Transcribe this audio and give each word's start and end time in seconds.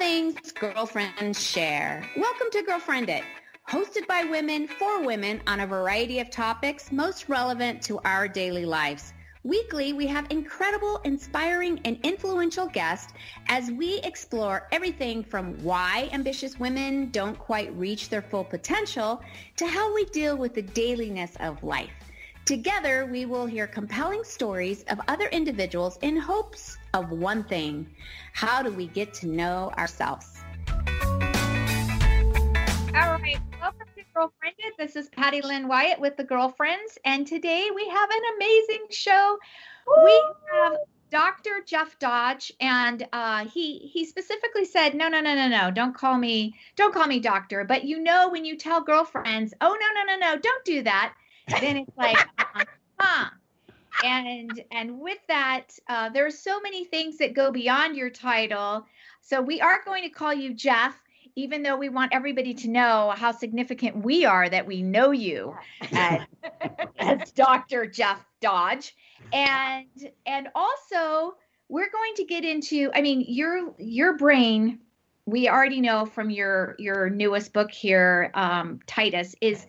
things 0.00 0.50
girlfriends 0.52 1.46
share. 1.46 2.02
Welcome 2.16 2.46
to 2.52 2.62
Girlfriend 2.62 3.10
It, 3.10 3.22
hosted 3.68 4.06
by 4.06 4.24
women 4.24 4.66
for 4.66 5.02
women 5.04 5.42
on 5.46 5.60
a 5.60 5.66
variety 5.66 6.20
of 6.20 6.30
topics 6.30 6.90
most 6.90 7.28
relevant 7.28 7.82
to 7.82 7.98
our 8.06 8.26
daily 8.26 8.64
lives. 8.64 9.12
Weekly, 9.44 9.92
we 9.92 10.06
have 10.06 10.26
incredible, 10.30 11.02
inspiring, 11.04 11.80
and 11.84 11.98
influential 12.02 12.66
guests 12.66 13.12
as 13.48 13.70
we 13.72 13.98
explore 13.98 14.68
everything 14.72 15.22
from 15.22 15.52
why 15.62 16.08
ambitious 16.14 16.58
women 16.58 17.10
don't 17.10 17.38
quite 17.38 17.70
reach 17.76 18.08
their 18.08 18.22
full 18.22 18.44
potential 18.44 19.20
to 19.56 19.66
how 19.66 19.94
we 19.94 20.06
deal 20.06 20.34
with 20.34 20.54
the 20.54 20.62
dailiness 20.62 21.36
of 21.40 21.62
life. 21.62 22.09
Together, 22.50 23.06
we 23.06 23.26
will 23.26 23.46
hear 23.46 23.68
compelling 23.68 24.24
stories 24.24 24.82
of 24.88 25.00
other 25.06 25.28
individuals 25.28 26.00
in 26.02 26.16
hopes 26.16 26.78
of 26.94 27.12
one 27.12 27.44
thing. 27.44 27.88
How 28.32 28.60
do 28.60 28.72
we 28.72 28.88
get 28.88 29.14
to 29.14 29.28
know 29.28 29.70
ourselves? 29.78 30.42
All 30.68 30.96
right, 32.92 33.38
welcome 33.60 33.86
to 33.96 34.02
Girlfriend 34.12 34.56
It. 34.58 34.74
This 34.76 34.96
is 34.96 35.08
Patty 35.10 35.42
Lynn 35.42 35.68
Wyatt 35.68 36.00
with 36.00 36.16
the 36.16 36.24
Girlfriends, 36.24 36.98
and 37.04 37.24
today 37.24 37.68
we 37.72 37.88
have 37.88 38.10
an 38.10 38.22
amazing 38.34 38.86
show. 38.90 39.38
Woo! 39.86 40.04
We 40.04 40.20
have 40.52 40.72
Dr. 41.12 41.62
Jeff 41.64 42.00
Dodge, 42.00 42.50
and 42.58 43.06
uh, 43.12 43.44
he 43.44 43.78
he 43.78 44.04
specifically 44.04 44.64
said, 44.64 44.96
no, 44.96 45.06
no, 45.06 45.20
no, 45.20 45.36
no, 45.36 45.46
no, 45.46 45.70
don't 45.70 45.94
call 45.94 46.18
me, 46.18 46.56
don't 46.74 46.92
call 46.92 47.06
me 47.06 47.20
doctor. 47.20 47.62
But 47.62 47.84
you 47.84 48.00
know, 48.00 48.28
when 48.28 48.44
you 48.44 48.56
tell 48.56 48.80
girlfriends, 48.80 49.54
oh 49.60 49.78
no, 49.80 50.02
no, 50.02 50.16
no, 50.16 50.18
no, 50.18 50.40
don't 50.40 50.64
do 50.64 50.82
that, 50.82 51.14
then 51.60 51.76
it's 51.78 51.96
like, 51.96 52.18
uh, 52.38 52.64
huh. 52.98 53.30
And 54.04 54.62
and 54.70 54.98
with 54.98 55.18
that, 55.28 55.66
uh, 55.88 56.08
there 56.08 56.24
are 56.24 56.30
so 56.30 56.60
many 56.60 56.84
things 56.84 57.18
that 57.18 57.34
go 57.34 57.50
beyond 57.50 57.96
your 57.96 58.08
title. 58.08 58.86
So 59.20 59.42
we 59.42 59.60
are 59.60 59.80
going 59.84 60.02
to 60.04 60.08
call 60.08 60.32
you 60.32 60.54
Jeff 60.54 61.02
even 61.36 61.62
though 61.62 61.76
we 61.76 61.88
want 61.88 62.12
everybody 62.12 62.54
to 62.54 62.68
know 62.68 63.12
how 63.16 63.32
significant 63.32 64.04
we 64.04 64.24
are 64.24 64.48
that 64.48 64.66
we 64.66 64.82
know 64.82 65.10
you 65.10 65.54
as, 65.92 66.20
as 66.98 67.32
Dr. 67.32 67.86
Jeff 67.86 68.24
Dodge. 68.40 68.94
And 69.32 69.86
and 70.26 70.48
also 70.54 71.36
we're 71.68 71.90
going 71.90 72.14
to 72.16 72.24
get 72.24 72.44
into 72.44 72.90
I 72.94 73.02
mean 73.02 73.24
your 73.28 73.74
your 73.78 74.16
brain 74.16 74.80
we 75.26 75.48
already 75.48 75.80
know 75.80 76.06
from 76.06 76.30
your 76.30 76.74
your 76.78 77.10
newest 77.10 77.52
book 77.52 77.70
here 77.70 78.30
um, 78.34 78.80
Titus 78.86 79.34
is 79.40 79.66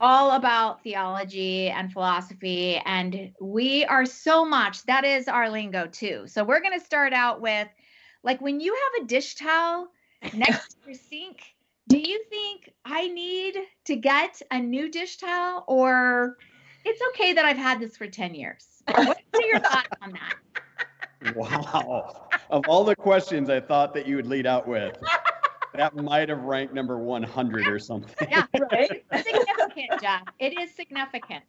all 0.00 0.32
about 0.32 0.82
theology 0.82 1.68
and 1.68 1.92
philosophy 1.92 2.76
and 2.84 3.32
we 3.40 3.84
are 3.86 4.04
so 4.04 4.44
much 4.44 4.82
that 4.84 5.04
is 5.04 5.28
our 5.28 5.50
lingo 5.50 5.86
too. 5.86 6.24
So 6.26 6.44
we're 6.44 6.60
going 6.60 6.78
to 6.78 6.84
start 6.84 7.12
out 7.12 7.40
with 7.40 7.68
like 8.22 8.40
when 8.40 8.60
you 8.60 8.74
have 8.74 9.04
a 9.04 9.06
dish 9.06 9.36
towel 9.36 9.88
next 10.34 10.76
to 10.82 10.90
your 10.90 10.94
sink, 10.94 11.42
do 11.88 11.98
you 11.98 12.22
think 12.28 12.72
I 12.84 13.08
need 13.08 13.56
to 13.84 13.96
get 13.96 14.42
a 14.50 14.58
new 14.58 14.90
dish 14.90 15.16
towel 15.18 15.64
or 15.68 16.36
it's 16.84 17.00
okay 17.10 17.32
that 17.32 17.44
I've 17.44 17.56
had 17.56 17.80
this 17.80 17.96
for 17.96 18.06
10 18.06 18.34
years? 18.34 18.82
What 18.86 19.18
are 19.34 19.42
your 19.42 19.60
thoughts 19.60 19.88
on 20.02 20.12
that? 20.12 20.34
Wow. 21.34 22.28
of 22.50 22.68
all 22.68 22.84
the 22.84 22.94
questions 22.94 23.50
I 23.50 23.58
thought 23.58 23.94
that 23.94 24.06
you 24.06 24.14
would 24.14 24.26
lead 24.26 24.46
out 24.46 24.68
with, 24.68 24.96
that 25.76 25.94
might 25.96 26.28
have 26.28 26.42
ranked 26.42 26.74
number 26.74 26.98
100 26.98 27.66
or 27.66 27.78
something. 27.78 28.28
Yeah, 28.30 28.44
right. 28.72 29.04
significant, 29.14 30.00
Jeff. 30.00 30.22
It 30.38 30.58
is 30.58 30.74
significant. 30.74 31.44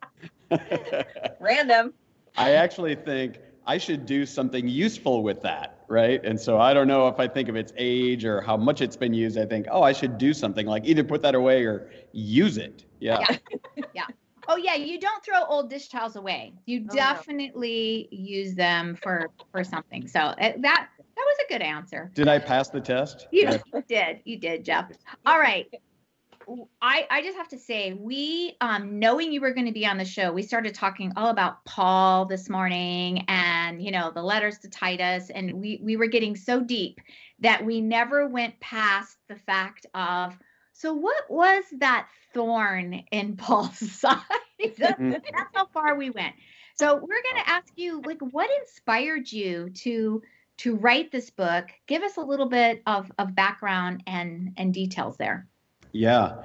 Random. 1.39 1.93
I 2.37 2.51
actually 2.51 2.95
think 2.95 3.39
I 3.65 3.77
should 3.77 4.05
do 4.05 4.25
something 4.25 4.67
useful 4.67 5.23
with 5.23 5.41
that, 5.41 5.83
right? 5.87 6.23
And 6.23 6.39
so 6.39 6.59
I 6.59 6.73
don't 6.73 6.87
know 6.87 7.07
if 7.07 7.19
I 7.19 7.27
think 7.27 7.49
of 7.49 7.55
its 7.55 7.73
age 7.75 8.25
or 8.25 8.41
how 8.41 8.55
much 8.55 8.81
it's 8.81 8.95
been 8.95 9.13
used. 9.13 9.37
I 9.37 9.45
think, 9.45 9.67
oh, 9.69 9.83
I 9.83 9.91
should 9.91 10.17
do 10.17 10.33
something 10.33 10.65
like 10.65 10.85
either 10.85 11.03
put 11.03 11.21
that 11.23 11.35
away 11.35 11.65
or 11.65 11.89
use 12.11 12.57
it. 12.57 12.85
Yeah. 12.99 13.19
Yeah. 13.29 13.83
yeah. 13.93 14.05
Oh 14.49 14.55
yeah, 14.55 14.75
you 14.75 14.99
don't 14.99 15.23
throw 15.23 15.43
old 15.43 15.69
dish 15.69 15.89
towels 15.89 16.15
away. 16.15 16.53
You 16.65 16.85
oh, 16.89 16.95
definitely 16.95 18.07
no. 18.11 18.17
use 18.17 18.55
them 18.55 18.95
for 18.95 19.29
for 19.51 19.63
something. 19.63 20.07
So 20.07 20.19
uh, 20.19 20.53
that 20.59 20.89
that 21.17 21.25
was 21.25 21.37
a 21.49 21.53
good 21.53 21.61
answer. 21.63 22.11
Did 22.13 22.27
I 22.27 22.37
pass 22.37 22.69
the 22.69 22.79
test? 22.79 23.27
You 23.31 23.43
yeah. 23.43 23.81
did. 23.87 24.19
You 24.23 24.37
did, 24.37 24.63
Jeff. 24.63 24.91
All 25.25 25.39
right. 25.39 25.67
I, 26.81 27.05
I 27.09 27.21
just 27.23 27.35
have 27.35 27.49
to 27.49 27.57
say, 27.57 27.93
we, 27.93 28.55
um, 28.61 28.99
knowing 28.99 29.33
you 29.33 29.41
were 29.41 29.53
going 29.53 29.65
to 29.65 29.73
be 29.73 29.85
on 29.85 29.97
the 29.97 30.05
show, 30.05 30.31
we 30.31 30.43
started 30.43 30.73
talking 30.73 31.11
all 31.17 31.29
about 31.29 31.65
Paul 31.65 32.25
this 32.25 32.49
morning 32.49 33.25
and, 33.27 33.81
you 33.83 33.91
know, 33.91 34.11
the 34.11 34.21
letters 34.21 34.59
to 34.59 34.69
Titus. 34.69 35.29
And 35.29 35.53
we, 35.53 35.81
we 35.83 35.97
were 35.97 36.05
getting 36.05 36.35
so 36.35 36.61
deep 36.61 37.01
that 37.39 37.65
we 37.65 37.81
never 37.81 38.27
went 38.27 38.59
past 38.59 39.17
the 39.27 39.35
fact 39.35 39.87
of, 39.93 40.37
so 40.71 40.93
what 40.93 41.29
was 41.29 41.63
that 41.79 42.07
thorn 42.33 43.03
in 43.11 43.35
Paul's 43.37 43.77
side? 43.77 44.21
Mm-hmm. 44.59 45.11
That's 45.11 45.51
how 45.53 45.67
far 45.67 45.95
we 45.95 46.09
went. 46.09 46.33
So 46.73 46.95
we're 46.95 47.21
going 47.21 47.43
to 47.43 47.47
ask 47.47 47.71
you, 47.75 48.01
like, 48.03 48.17
what 48.21 48.49
inspired 48.61 49.31
you 49.31 49.69
to 49.69 50.23
to 50.57 50.75
write 50.75 51.11
this 51.11 51.29
book? 51.29 51.67
Give 51.87 52.01
us 52.03 52.17
a 52.17 52.21
little 52.21 52.49
bit 52.49 52.81
of, 52.85 53.11
of 53.17 53.35
background 53.35 54.03
and 54.07 54.53
and 54.57 54.73
details 54.73 55.17
there. 55.17 55.47
Yeah. 55.91 56.43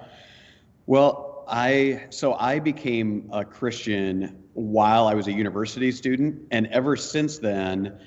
Well, 0.86 1.44
I 1.48 2.06
so 2.10 2.34
I 2.34 2.58
became 2.58 3.28
a 3.32 3.44
Christian 3.44 4.44
while 4.54 5.06
I 5.06 5.14
was 5.14 5.26
a 5.28 5.32
university 5.32 5.90
student, 5.92 6.42
and 6.50 6.66
ever 6.68 6.96
since 6.96 7.38
then, 7.38 7.98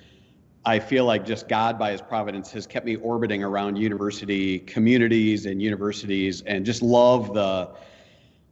I 0.66 0.80
feel 0.80 1.06
like 1.06 1.26
just 1.26 1.48
God, 1.48 1.78
by 1.78 1.92
His 1.92 2.02
providence, 2.02 2.52
has 2.52 2.68
kept 2.68 2.86
me 2.86 2.96
orbiting 2.98 3.44
around 3.44 3.78
university 3.78 4.60
communities 4.60 5.46
and 5.46 5.62
universities, 5.62 6.42
and 6.42 6.66
just 6.66 6.82
love 6.82 7.34
the 7.34 7.72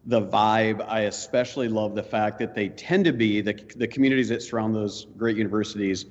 the 0.06 0.22
vibe. 0.22 0.86
I 0.88 1.02
especially 1.02 1.70
love 1.70 1.96
the 1.96 2.04
fact 2.04 2.40
that 2.40 2.54
they 2.54 2.70
tend 2.70 3.06
to 3.06 3.14
be 3.14 3.42
the 3.42 3.54
the 3.76 3.88
communities 3.88 4.30
that 4.30 4.42
surround 4.42 4.76
those 4.76 5.08
great 5.18 5.38
universities 5.38 6.06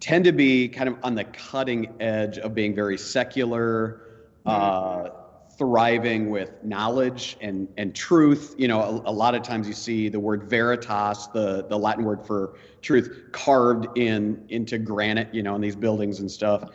tend 0.00 0.24
to 0.24 0.32
be 0.32 0.68
kind 0.68 0.88
of 0.88 0.96
on 1.02 1.14
the 1.14 1.24
cutting 1.24 1.94
edge 2.00 2.38
of 2.38 2.54
being 2.54 2.74
very 2.74 2.98
secular. 2.98 4.02
Mm-hmm. 4.46 4.48
Uh, 4.48 5.10
thriving 5.58 6.30
with 6.30 6.52
knowledge 6.62 7.36
and, 7.40 7.68
and 7.76 7.94
truth. 7.94 8.54
You 8.56 8.68
know, 8.68 8.80
a, 8.80 9.10
a, 9.10 9.12
lot 9.12 9.34
of 9.34 9.42
times 9.42 9.66
you 9.66 9.74
see 9.74 10.08
the 10.08 10.20
word 10.20 10.44
veritas, 10.44 11.26
the, 11.34 11.66
the 11.68 11.76
Latin 11.76 12.04
word 12.04 12.24
for 12.24 12.54
truth, 12.80 13.24
carved 13.32 13.98
in 13.98 14.44
into 14.48 14.78
granite, 14.78 15.34
you 15.34 15.42
know, 15.42 15.56
in 15.56 15.60
these 15.60 15.74
buildings 15.74 16.20
and 16.20 16.30
stuff. 16.30 16.70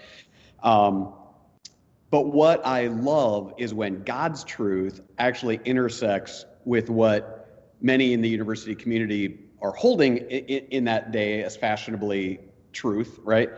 Um, 0.62 1.14
but 2.12 2.28
what 2.28 2.66
I 2.68 2.88
love 2.88 3.54
is 3.58 3.74
when 3.74 4.04
God's 4.04 4.44
truth 4.44 5.02
actually 5.18 5.62
intersects 5.64 6.46
with 6.66 6.90
what 6.90 7.74
many 7.82 8.14
in 8.14 8.22
the 8.22 8.30
university 8.30 8.76
community 8.76 9.40
are 9.62 9.72
holding 9.72 10.18
in, 10.18 10.66
in 10.68 10.84
that 10.84 11.14
day 11.14 11.42
as 11.42 11.56
fashionably 11.56 12.40
truth, 12.74 13.20
right? 13.24 13.50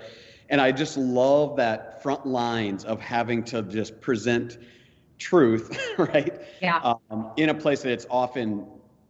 And 0.49 0.61
I 0.61 0.71
just 0.71 0.97
love 0.97 1.55
that 1.57 2.03
front 2.03 2.25
lines 2.25 2.85
of 2.85 3.01
having 3.01 3.43
to 3.45 3.63
just 3.63 3.99
present 3.99 4.57
truth, 5.17 5.77
right? 5.97 6.41
Yeah. 6.61 6.95
Um, 7.09 7.31
in 7.37 7.49
a 7.49 7.53
place 7.53 7.81
that 7.81 7.91
it's 7.91 8.05
often 8.09 8.67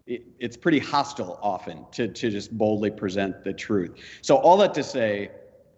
it, 0.07 0.23
it's 0.39 0.55
pretty 0.55 0.79
hostile 0.79 1.39
often 1.41 1.85
to 1.91 2.07
to 2.07 2.29
just 2.29 2.57
boldly 2.57 2.91
present 2.91 3.43
the 3.43 3.53
truth. 3.53 3.91
So 4.21 4.37
all 4.37 4.57
that 4.57 4.73
to 4.75 4.83
say, 4.83 5.31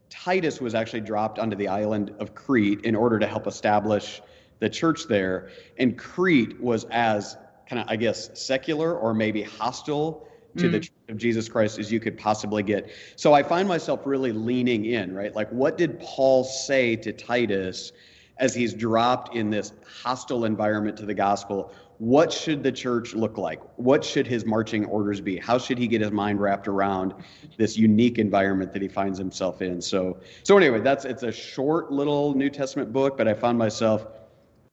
Titus 0.10 0.62
was 0.62 0.76
actually 0.76 1.02
dropped 1.02 1.40
onto 1.40 1.56
the 1.56 1.68
island 1.68 2.14
of 2.20 2.36
Crete 2.36 2.82
in 2.82 2.96
order 2.96 3.20
to 3.20 3.28
help 3.28 3.48
establish 3.48 4.22
the 4.60 4.70
church 4.70 5.08
there, 5.08 5.50
and 5.78 5.98
Crete 5.98 6.60
was 6.62 6.86
as 6.92 7.38
kind 7.70 7.82
of 7.82 7.88
I 7.90 7.96
guess 7.96 8.30
secular 8.40 8.98
or 8.98 9.14
maybe 9.14 9.44
hostile 9.44 10.28
to 10.58 10.68
mm. 10.68 10.72
the 10.74 10.80
church 10.80 10.92
of 11.10 11.18
Jesus 11.18 11.48
Christ 11.48 11.80
as 11.80 11.92
you 11.92 12.00
could 12.00 12.18
possibly 12.18 12.64
get. 12.64 12.90
So 13.16 13.34
I 13.34 13.44
find 13.44 13.68
myself 13.68 14.02
really 14.06 14.32
leaning 14.32 14.86
in, 14.86 15.14
right? 15.14 15.34
Like 15.34 15.50
what 15.52 15.78
did 15.78 16.00
Paul 16.00 16.44
say 16.44 16.96
to 16.98 17.12
Titus? 17.14 17.92
as 18.40 18.54
he's 18.54 18.74
dropped 18.74 19.36
in 19.36 19.50
this 19.50 19.74
hostile 20.04 20.46
environment 20.46 20.98
to 20.98 21.06
the 21.06 21.14
gospel, 21.14 21.72
what 21.98 22.32
should 22.32 22.62
the 22.62 22.72
church 22.72 23.16
look 23.16 23.38
like? 23.38 23.60
What 23.78 24.04
should 24.04 24.28
his 24.28 24.46
marching 24.46 24.86
orders 24.86 25.20
be? 25.20 25.38
How 25.38 25.58
should 25.58 25.80
he 25.80 25.88
get 25.88 26.02
his 26.02 26.12
mind 26.12 26.40
wrapped 26.40 26.68
around 26.68 27.16
this 27.58 27.76
unique 27.76 28.20
environment 28.20 28.72
that 28.74 28.82
he 28.82 28.88
finds 28.88 29.18
himself 29.18 29.62
in? 29.64 29.82
So, 29.82 30.18
so 30.44 30.58
anyway, 30.58 30.80
that's 30.80 31.06
it's 31.06 31.24
a 31.24 31.32
short 31.32 31.92
little 31.92 32.36
New 32.36 32.50
Testament 32.50 32.94
book, 32.94 33.18
but 33.18 33.28
I 33.28 33.34
found 33.34 33.58
myself 33.58 34.06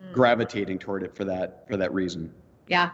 mm. 0.02 0.12
gravitating 0.12 0.78
toward 0.78 1.02
it 1.02 1.16
for 1.16 1.24
that 1.24 1.66
for 1.66 1.78
that 1.78 1.94
reason. 1.94 2.32
Yeah. 2.68 2.90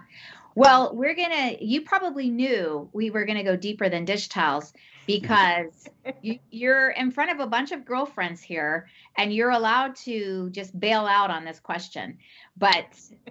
Well, 0.55 0.95
we're 0.95 1.15
gonna. 1.15 1.57
You 1.61 1.83
probably 1.83 2.31
knew 2.31 2.89
we 2.93 3.11
were 3.11 3.25
gonna 3.25 3.45
go 3.45 3.57
deeper 3.57 3.89
than 3.89 4.05
dish 4.05 4.29
towels 4.29 4.73
because 5.07 5.89
you, 6.23 6.39
you're 6.51 6.91
in 6.91 7.11
front 7.11 7.31
of 7.31 7.41
a 7.41 7.47
bunch 7.47 7.73
of 7.73 7.85
girlfriends 7.85 8.43
here 8.43 8.89
and 9.17 9.33
you're 9.33 9.51
allowed 9.51 9.95
to 9.97 10.51
just 10.51 10.79
bail 10.79 11.07
out 11.07 11.31
on 11.31 11.45
this 11.45 11.61
question. 11.61 12.19
But 12.57 12.87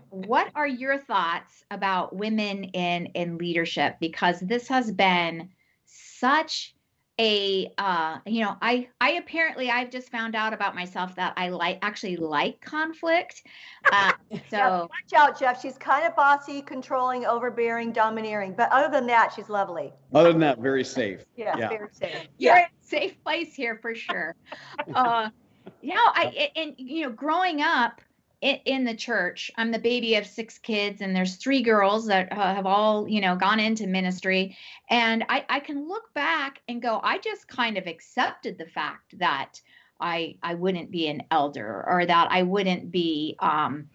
what 0.10 0.52
are 0.56 0.68
your 0.68 0.98
thoughts 0.98 1.64
about 1.72 2.16
women 2.16 2.66
in 2.66 3.08
in 3.08 3.38
leadership? 3.38 3.98
Because 4.00 4.40
this 4.40 4.68
has 4.68 4.92
been 4.92 5.50
such 5.86 6.76
a 7.20 7.72
uh 7.78 8.18
you 8.26 8.42
know 8.42 8.56
i 8.62 8.88
i 9.02 9.12
apparently 9.12 9.70
i've 9.70 9.92
just 9.92 10.10
found 10.10 10.36
out 10.36 10.54
about 10.54 10.74
myself 10.74 11.14
that 11.16 11.34
i 11.36 11.50
like 11.50 11.78
actually 11.82 12.16
like 12.16 12.60
conflict 12.62 13.44
uh, 13.92 14.14
so 14.50 14.58
yeah, 14.58 14.80
watch 14.80 15.14
out 15.16 15.40
jeff. 15.40 15.62
She's 15.62 15.78
kind 15.78 16.06
of 16.06 16.16
bossy 16.16 16.62
controlling 16.62 17.26
overbearing 17.26 17.92
domineering 17.92 18.54
but 18.56 18.72
other 18.72 18.90
than 18.92 19.08
that 19.08 19.34
she's 19.34 19.50
lovely. 19.50 19.94
Other 20.14 20.32
than 20.32 20.42
that 20.42 20.60
very 20.60 20.84
safe. 20.84 21.24
Yeah, 21.36 21.56
yeah. 21.58 21.70
very 21.70 21.88
safe. 21.92 22.28
You're 22.38 22.56
yeah. 22.56 22.60
in 22.60 22.66
a 22.66 22.88
safe 22.88 23.24
place 23.24 23.54
here 23.54 23.80
for 23.82 23.96
sure. 23.96 24.36
Uh 24.94 25.30
yeah 25.82 25.96
i 25.98 26.50
and 26.56 26.74
you 26.78 27.04
know 27.04 27.10
growing 27.10 27.62
up 27.62 28.02
in, 28.42 28.86
the 28.86 28.96
church. 28.96 29.52
I'm 29.58 29.72
the 29.72 29.80
baby 29.80 30.16
of 30.16 30.26
six 30.26 30.58
kids, 30.58 31.02
and 31.02 31.16
there's 31.16 31.36
three 31.36 31.62
girls 31.62 32.08
that 32.08 32.32
uh, 32.32 32.56
have 32.56 32.66
all, 32.66 33.08
you 33.08 33.20
know, 33.20 33.36
gone 33.36 33.60
into 33.60 33.86
ministry. 33.86 34.58
And 34.90 35.26
I, 35.28 35.46
I 35.50 35.60
can 35.60 35.88
look 35.88 36.14
back 36.14 36.62
and 36.68 36.82
go, 36.82 37.02
I 37.04 37.18
just 37.18 37.48
kind 37.48 37.78
of 37.78 37.86
accepted 37.86 38.58
the 38.58 38.66
fact 38.66 39.18
that 39.20 39.60
I, 40.00 40.36
I 40.42 40.54
wouldn't 40.54 40.92
be 40.92 41.08
an 41.08 41.24
elder 41.32 41.84
or 41.88 42.06
that 42.06 42.30
I 42.32 42.44
wouldn't 42.44 42.92
be, 42.92 43.36
um, 43.40 43.90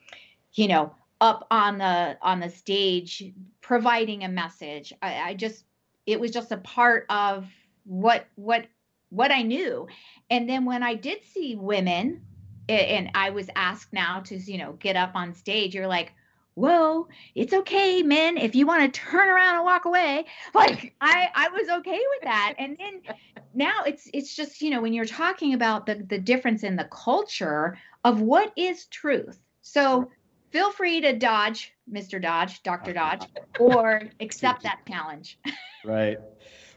you 0.52 0.69
know, 0.69 0.94
up 1.20 1.47
on 1.50 1.79
the 1.79 2.19
on 2.20 2.40
the 2.40 2.50
stage 2.50 3.32
providing 3.62 4.25
a 4.25 4.29
message. 4.29 4.93
I, 5.00 5.31
I 5.31 5.35
just, 5.35 5.64
it 6.06 6.20
was 6.20 6.31
just 6.31 6.52
a 6.52 6.58
part 6.58 7.06
of 7.08 7.47
what 7.85 8.26
what 8.35 8.67
what 9.08 9.31
I 9.31 9.43
knew. 9.43 9.87
And 10.29 10.49
then 10.49 10.64
when 10.67 10.82
I 10.82 10.97
did 10.97 11.25
see 11.25 11.55
women 11.55 12.20
and 12.69 13.11
I 13.14 13.31
was 13.31 13.49
asked 13.56 13.93
now 13.93 14.20
to, 14.20 14.37
you 14.37 14.58
know, 14.58 14.72
get 14.75 14.96
up 14.96 15.12
on 15.14 15.34
stage, 15.34 15.75
you're 15.75 15.87
like, 15.87 16.12
whoa, 16.55 17.08
it's 17.34 17.52
okay, 17.52 18.02
men. 18.02 18.37
If 18.38 18.55
you 18.55 18.66
want 18.66 18.93
to 18.93 19.00
turn 19.00 19.28
around 19.28 19.56
and 19.56 19.64
walk 19.64 19.84
away, 19.84 20.26
like 20.55 20.94
I, 21.00 21.28
I 21.34 21.49
was 21.49 21.69
okay 21.81 21.99
with 21.99 22.22
that. 22.22 22.55
And 22.58 22.76
then 22.78 23.14
now 23.55 23.82
it's 23.87 24.08
it's 24.12 24.34
just, 24.34 24.62
you 24.62 24.70
know, 24.70 24.81
when 24.81 24.93
you're 24.93 25.05
talking 25.05 25.55
about 25.55 25.87
the 25.87 25.96
the 26.08 26.19
difference 26.19 26.62
in 26.62 26.76
the 26.76 26.88
culture 26.90 27.78
of 28.05 28.20
what 28.20 28.52
is 28.56 28.87
truth. 28.87 29.38
So 29.62 30.11
feel 30.50 30.70
free 30.70 31.00
to 31.00 31.16
dodge, 31.16 31.72
Mr. 31.90 32.20
Dodge, 32.20 32.62
Dr. 32.62 32.93
Dodge, 32.94 33.26
or 33.58 34.02
accept 34.20 34.62
that 34.62 34.81
challenge. 34.87 35.38
Right. 35.84 36.19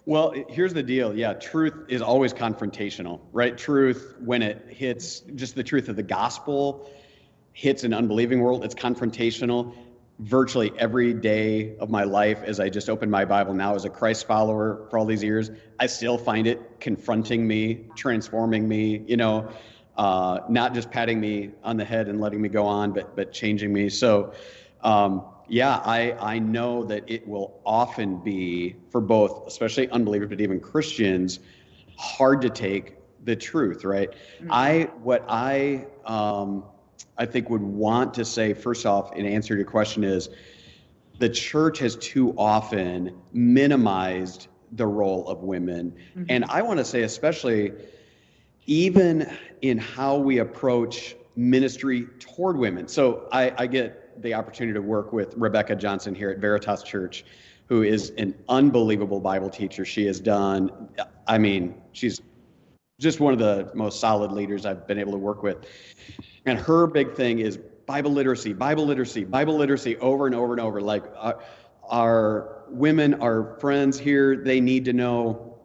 Well, 0.08 0.34
here's 0.48 0.74
the 0.74 0.84
deal. 0.84 1.14
Yeah, 1.14 1.34
truth 1.34 1.74
is 1.90 2.02
always 2.02 2.34
confrontational, 2.34 3.20
right? 3.34 3.58
Truth, 3.58 4.16
when 4.24 4.42
it 4.42 4.66
hits 4.70 5.20
just 5.36 5.54
the 5.54 5.66
truth 5.66 5.90
of 5.90 5.98
the 5.98 6.04
gospel, 6.04 6.90
hits 7.52 7.84
an 7.84 7.94
unbelieving 7.94 8.40
world, 8.40 8.64
it's 8.64 8.74
confrontational. 8.74 9.76
Virtually 10.20 10.72
every 10.80 11.14
day 11.14 11.76
of 11.80 11.90
my 11.90 12.06
life, 12.06 12.42
as 12.44 12.62
I 12.62 12.70
just 12.70 12.90
opened 12.90 13.12
my 13.12 13.26
Bible 13.26 13.54
now 13.54 13.76
as 13.76 13.84
a 13.84 13.90
Christ 13.90 14.26
follower 14.28 14.88
for 14.90 14.98
all 14.98 15.06
these 15.06 15.22
years, 15.22 15.52
I 15.78 15.88
still 15.88 16.18
find 16.18 16.48
it 16.48 16.80
confronting 16.80 17.46
me, 17.46 17.84
transforming 17.96 18.66
me, 18.66 19.04
you 19.08 19.18
know, 19.18 19.50
uh, 19.98 20.40
not 20.48 20.74
just 20.74 20.90
patting 20.90 21.20
me 21.20 21.52
on 21.66 21.76
the 21.76 21.84
head 21.84 22.08
and 22.08 22.22
letting 22.22 22.42
me 22.42 22.48
go 22.48 22.66
on, 22.66 22.94
but 22.94 23.14
but 23.18 23.34
changing 23.34 23.74
me. 23.74 23.90
So, 23.90 24.32
um, 24.80 25.26
yeah, 25.48 25.78
I, 25.78 26.12
I 26.20 26.40
know 26.40 26.84
that 26.86 27.04
it 27.08 27.28
will 27.28 27.60
often 27.66 28.18
be 28.18 28.76
for 28.92 29.02
both, 29.02 29.48
especially 29.48 29.90
unbelievers, 29.90 30.30
but 30.30 30.42
even 30.42 30.60
Christians, 30.60 31.40
hard 31.98 32.42
to 32.42 32.50
take 32.50 32.96
the 33.24 33.36
truth, 33.36 33.84
right? 33.84 34.12
Mm-hmm. 34.12 34.48
I 34.52 34.90
what 35.02 35.26
I 35.28 35.86
um, 36.06 36.64
I 37.18 37.26
think 37.26 37.50
would 37.50 37.62
want 37.62 38.14
to 38.16 38.26
say 38.26 38.54
first 38.54 38.86
off 38.86 39.16
in 39.16 39.26
answer 39.26 39.54
to 39.54 39.60
your 39.60 39.70
question 39.70 40.04
is 40.04 40.30
the 41.20 41.30
church 41.30 41.80
has 41.80 41.96
too 41.96 42.34
often 42.38 43.16
minimized 43.34 44.48
the 44.74 44.86
role 44.86 45.28
of 45.28 45.44
women, 45.44 45.94
mm-hmm. 46.12 46.26
and 46.30 46.46
I 46.46 46.62
want 46.62 46.80
to 46.80 46.86
say 46.86 47.04
especially 47.04 47.72
even 48.66 49.32
in 49.62 49.78
how 49.78 50.18
we 50.18 50.40
approach 50.40 51.16
ministry 51.36 52.08
toward 52.20 52.58
women. 52.58 52.88
So 52.88 53.30
I, 53.32 53.54
I 53.58 53.68
get 53.68 54.07
the 54.22 54.34
opportunity 54.34 54.74
to 54.74 54.82
work 54.82 55.14
with 55.14 55.34
Rebecca 55.36 55.76
Johnson 55.76 56.16
here 56.16 56.30
at 56.30 56.40
Veritas 56.40 56.84
Church, 56.84 57.26
who 57.68 57.84
is 57.84 58.12
an 58.18 58.34
unbelievable 58.50 59.20
Bible 59.20 59.50
teacher. 59.50 59.86
She 59.86 60.06
has 60.06 60.20
done, 60.20 60.90
I 61.28 61.38
mean, 61.38 61.76
she's 61.92 62.22
just 63.00 63.20
one 63.20 63.34
of 63.34 63.40
the 63.40 63.72
most 63.76 64.00
solid 64.00 64.32
leaders 64.32 64.66
I've 64.66 64.88
been 64.88 64.98
able 64.98 65.12
to 65.12 65.18
work 65.18 65.44
with. 65.44 65.68
And 66.46 66.58
her 66.58 66.88
big 66.88 67.14
thing 67.14 67.40
is 67.40 67.58
Bible 67.86 68.12
literacy, 68.12 68.54
Bible 68.54 68.86
literacy, 68.86 69.24
Bible 69.24 69.56
literacy 69.56 69.98
over 69.98 70.26
and 70.26 70.36
over 70.36 70.54
and 70.54 70.62
over. 70.62 70.82
Like 70.82 71.04
our, 71.16 71.36
uh, 71.36 71.42
our 71.90 72.64
women, 72.70 73.14
our 73.22 73.58
friends 73.60 73.98
here, 73.98 74.36
they 74.36 74.60
need 74.60 74.84
to 74.86 74.94
know 74.94 75.58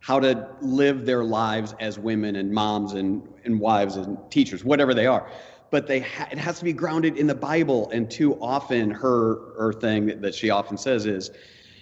how 0.00 0.18
to 0.18 0.48
live 0.60 1.06
their 1.06 1.22
lives 1.22 1.76
as 1.78 1.96
women 1.96 2.34
and 2.34 2.50
moms 2.50 2.94
and, 2.94 3.22
and 3.44 3.60
wives 3.60 3.96
and 3.96 4.18
teachers, 4.30 4.64
whatever 4.64 4.94
they 4.94 5.06
are 5.06 5.30
but 5.72 5.86
they 5.86 6.00
ha- 6.00 6.28
it 6.30 6.38
has 6.38 6.58
to 6.58 6.64
be 6.64 6.72
grounded 6.72 7.16
in 7.16 7.26
the 7.26 7.34
Bible. 7.34 7.90
And 7.90 8.08
too 8.08 8.40
often, 8.40 8.90
her 8.90 9.52
her 9.56 9.72
thing 9.72 10.20
that 10.20 10.34
she 10.34 10.50
often 10.50 10.76
says 10.76 11.06
is, 11.06 11.32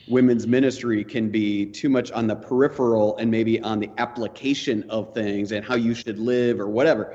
women's 0.08 0.46
ministry 0.46 1.04
can 1.04 1.28
be 1.28 1.66
too 1.66 1.90
much 1.90 2.10
on 2.12 2.26
the 2.26 2.36
peripheral 2.36 3.16
and 3.18 3.30
maybe 3.30 3.60
on 3.60 3.80
the 3.80 3.90
application 3.98 4.88
of 4.88 5.12
things 5.12 5.52
and 5.52 5.64
how 5.64 5.74
you 5.74 5.92
should 5.92 6.18
live 6.18 6.60
or 6.60 6.68
whatever, 6.68 7.14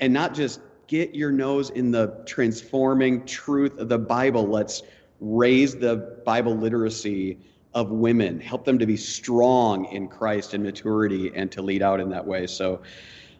and 0.00 0.12
not 0.12 0.34
just 0.34 0.60
get 0.88 1.14
your 1.14 1.30
nose 1.30 1.70
in 1.70 1.90
the 1.92 2.22
transforming 2.26 3.24
truth 3.24 3.78
of 3.78 3.88
the 3.88 3.98
Bible. 3.98 4.46
Let's 4.46 4.82
raise 5.20 5.76
the 5.76 6.20
Bible 6.26 6.56
literacy 6.56 7.38
of 7.72 7.90
women, 7.90 8.40
help 8.40 8.64
them 8.64 8.78
to 8.78 8.86
be 8.86 8.96
strong 8.96 9.84
in 9.92 10.08
Christ 10.08 10.54
and 10.54 10.64
maturity 10.64 11.30
and 11.34 11.52
to 11.52 11.62
lead 11.62 11.82
out 11.82 12.00
in 12.00 12.08
that 12.10 12.26
way. 12.26 12.46
So 12.46 12.82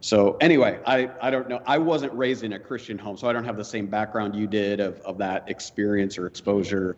so 0.06 0.36
anyway, 0.40 0.78
I, 0.86 1.10
I 1.20 1.32
don't 1.32 1.48
know. 1.48 1.60
I 1.66 1.78
wasn't 1.78 2.12
raised 2.12 2.44
in 2.44 2.52
a 2.52 2.60
Christian 2.60 2.96
home, 2.96 3.16
so 3.16 3.28
I 3.28 3.32
don't 3.32 3.44
have 3.44 3.56
the 3.56 3.64
same 3.64 3.88
background 3.88 4.36
you 4.36 4.46
did 4.46 4.78
of, 4.78 5.00
of 5.00 5.18
that 5.18 5.50
experience 5.50 6.16
or 6.16 6.28
exposure. 6.28 6.96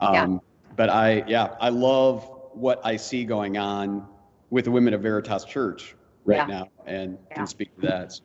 Um, 0.00 0.14
yeah. 0.14 0.38
But 0.74 0.90
I, 0.90 1.22
yeah, 1.28 1.54
I 1.60 1.68
love 1.68 2.28
what 2.52 2.80
I 2.84 2.96
see 2.96 3.24
going 3.24 3.56
on 3.56 4.04
with 4.50 4.64
the 4.64 4.72
women 4.72 4.94
of 4.94 5.00
Veritas 5.00 5.44
Church 5.44 5.94
right 6.24 6.38
yeah. 6.38 6.46
now, 6.46 6.68
and 6.86 7.18
yeah. 7.28 7.36
can 7.36 7.46
speak 7.46 7.72
to 7.76 7.86
that. 7.86 8.20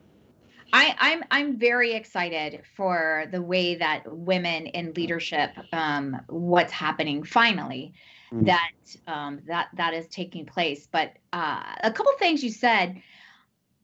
I, 0.74 0.96
I'm 0.98 1.24
I'm 1.30 1.60
very 1.60 1.94
excited 1.94 2.64
for 2.76 3.28
the 3.32 3.44
way 3.44 3.76
that 3.76 4.12
women 4.12 4.66
in 4.66 4.92
leadership, 4.94 5.52
um, 5.72 6.20
what's 6.30 6.72
happening 6.72 7.24
finally, 7.24 7.94
mm-hmm. 8.34 8.46
that 8.46 8.72
um, 9.06 9.42
that 9.46 9.68
that 9.76 9.94
is 9.94 10.08
taking 10.08 10.48
place. 10.48 10.88
But 10.92 11.14
uh, 11.32 11.62
a 11.84 11.92
couple 11.92 12.12
things 12.18 12.44
you 12.44 12.50
said 12.50 13.00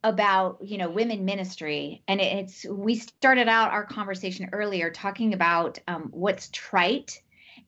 about 0.04 0.58
you 0.62 0.78
know 0.78 0.90
women 0.90 1.26
ministry. 1.26 2.02
And 2.08 2.20
it's 2.20 2.66
we 2.66 2.96
started 2.96 3.48
out 3.48 3.72
our 3.72 3.86
conversation 3.86 4.50
earlier 4.52 4.90
talking 4.90 5.34
about 5.34 5.80
um, 5.88 6.10
what's 6.12 6.50
trite. 6.50 7.22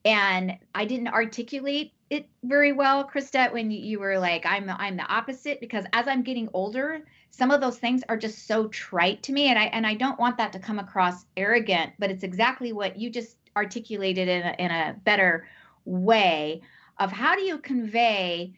And 0.05 0.57
i 0.75 0.85
didn't 0.85 1.07
articulate 1.09 1.93
it 2.09 2.27
very 2.43 2.73
well 2.73 3.05
chrisette 3.05 3.53
when 3.53 3.71
you 3.71 3.99
were 3.99 4.19
like 4.19 4.45
i'm 4.45 4.69
i'm 4.69 4.97
the 4.97 5.03
opposite 5.03 5.61
because 5.61 5.85
as 5.93 6.07
i'm 6.07 6.23
getting 6.23 6.49
older 6.53 7.01
some 7.31 7.51
of 7.51 7.61
those 7.61 7.79
things 7.79 8.03
are 8.09 8.17
just 8.17 8.45
so 8.45 8.67
trite 8.67 9.23
to 9.23 9.31
me. 9.31 9.47
And 9.47 9.57
i 9.57 9.63
and 9.65 9.87
i 9.87 9.93
don't 9.93 10.19
want 10.19 10.37
that 10.37 10.51
to 10.53 10.59
come 10.59 10.77
across 10.77 11.25
arrogant 11.37 11.93
but 11.99 12.11
it's 12.11 12.23
exactly 12.23 12.73
what 12.73 12.99
you 12.99 13.09
just 13.09 13.37
articulated 13.55 14.27
in 14.27 14.43
a, 14.43 14.55
in 14.59 14.71
a 14.71 14.95
better 15.03 15.47
way 15.85 16.61
of 16.99 17.11
how 17.11 17.35
do 17.35 17.41
you 17.41 17.57
convey 17.57 18.53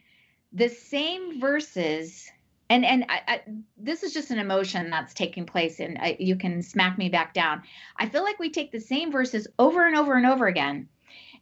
the 0.52 0.68
same 0.68 1.40
verses 1.40 2.30
and 2.68 2.84
and 2.84 3.04
I, 3.08 3.20
I, 3.28 3.40
this 3.76 4.02
is 4.02 4.12
just 4.12 4.30
an 4.30 4.38
emotion 4.38 4.90
that's 4.90 5.14
taking 5.14 5.46
place 5.46 5.80
and 5.80 5.98
I, 5.98 6.16
you 6.18 6.36
can 6.36 6.62
smack 6.62 6.98
me 6.98 7.08
back 7.08 7.34
down. 7.34 7.62
I 7.96 8.08
feel 8.08 8.22
like 8.22 8.38
we 8.38 8.50
take 8.50 8.72
the 8.72 8.80
same 8.80 9.12
verses 9.12 9.46
over 9.58 9.86
and 9.86 9.96
over 9.96 10.14
and 10.14 10.26
over 10.26 10.46
again. 10.46 10.88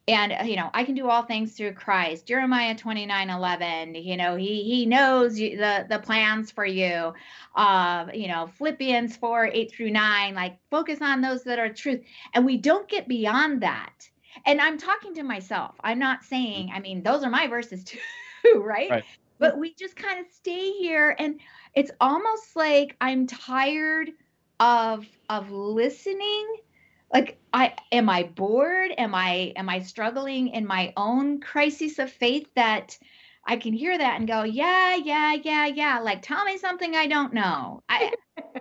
And 0.07 0.33
uh, 0.33 0.45
you 0.45 0.57
know 0.57 0.69
i 0.75 0.85
can 0.85 0.95
do 0.95 1.09
all 1.09 1.23
things 1.23 1.53
through 1.53 1.73
christ. 1.73 2.27
Jeremiah 2.27 2.75
29 2.77 3.31
11 3.31 3.95
you 3.95 4.17
know 4.17 4.37
he 4.37 4.63
he 4.65 4.87
knows 4.87 5.39
you, 5.39 5.57
the 5.57 5.87
the 5.89 5.99
plans 5.99 6.51
for 6.51 6.67
you. 6.67 7.15
Uh 7.57 8.07
you 8.13 8.29
know 8.29 8.51
philippians 8.59 9.17
4 9.17 9.47
8 9.47 9.73
through 9.73 9.91
9 9.91 10.35
like 10.35 10.59
focus 10.71 11.01
on 11.01 11.23
those 11.23 11.45
that 11.45 11.59
are 11.59 11.73
truth. 11.73 12.03
And 12.35 12.45
we 12.45 12.59
don't 12.59 12.89
get 12.89 13.09
beyond 13.09 13.63
that. 13.63 14.09
And 14.45 14.61
i'm 14.61 14.77
talking 14.77 15.15
to 15.15 15.23
myself. 15.23 15.75
I'm 15.81 15.99
not 15.99 16.23
saying 16.25 16.71
i 16.75 16.81
mean 16.81 17.03
those 17.03 17.23
are 17.25 17.31
my 17.31 17.47
verses 17.47 17.83
too 17.85 17.99
right? 18.57 18.91
right 18.91 19.05
but 19.39 19.59
we 19.59 19.75
just 19.75 19.97
kind 19.97 20.21
of 20.21 20.27
stay 20.33 20.73
here 20.73 21.15
and 21.19 21.41
it's 21.75 21.91
almost 22.01 22.57
like 22.57 22.97
i'm 23.01 23.27
tired 23.27 24.11
of 24.61 25.07
of 25.29 25.51
listening. 25.51 26.57
Like 27.13 27.39
i 27.53 27.75
am 27.93 28.09
i 28.09 28.25
bored? 28.25 28.93
Am 28.99 29.15
i 29.15 29.53
am 29.57 29.69
i 29.69 29.81
struggling 29.81 30.49
in 30.49 30.67
my 30.67 30.93
own 30.97 31.41
crisis 31.41 31.99
of 31.99 32.11
faith 32.11 32.49
that 32.57 32.99
i 33.47 33.57
can 33.57 33.73
hear 33.73 33.97
that 33.97 34.19
and 34.19 34.27
go 34.27 34.43
yeah 34.43 34.97
yeah 34.97 35.35
yeah 35.35 35.67
yeah 35.67 35.99
like 36.01 36.23
tell 36.23 36.45
me 36.45 36.59
something 36.59 36.97
i 36.97 37.07
don't 37.07 37.33
know. 37.33 37.83
I 37.89 38.13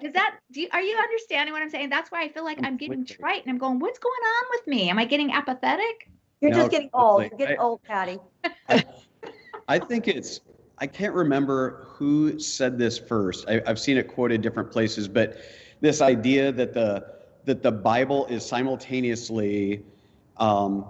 does 0.02 0.14
that 0.14 0.38
do 0.52 0.62
you, 0.62 0.68
are 0.72 0.82
you 0.82 0.98
understanding 0.98 1.54
what 1.54 1.64
i'm 1.64 1.70
saying? 1.70 1.90
That's 1.90 2.12
why 2.12 2.24
i 2.24 2.30
feel 2.30 2.44
like 2.44 2.60
i'm 2.64 2.78
getting 2.78 3.06
trite 3.06 3.44
and 3.44 3.52
i'm 3.52 3.58
going 3.58 3.80
what's 3.80 4.00
going 4.00 4.14
on 4.14 4.46
with 4.52 4.68
me? 4.68 4.90
Am 4.90 5.00
i 5.00 5.06
getting 5.06 5.32
apathetic? 5.32 6.10
You're 6.42 6.52
no, 6.52 6.58
just 6.58 6.72
getting 6.72 6.90
old. 6.94 7.22
you're 7.22 7.38
getting 7.38 7.58
I, 7.58 7.64
old 7.64 7.82
patty. 7.84 8.20
I 9.70 9.80
think 9.80 10.10
it's 10.10 10.42
I 10.84 10.88
can't 10.88 11.14
remember 11.14 11.88
who 11.88 12.38
said 12.40 12.78
this 12.78 12.98
first. 12.98 13.48
I, 13.48 13.62
have 13.66 13.80
seen 13.80 13.96
it 13.96 14.10
quoted 14.10 14.42
different 14.42 14.70
places, 14.70 15.08
but 15.08 15.38
this 15.80 16.02
idea 16.02 16.52
that 16.52 16.74
the 16.74 17.06
that 17.46 17.64
the 17.64 17.72
Bible 17.72 18.26
is 18.26 18.46
simultaneously 18.46 19.86
um, 20.36 20.86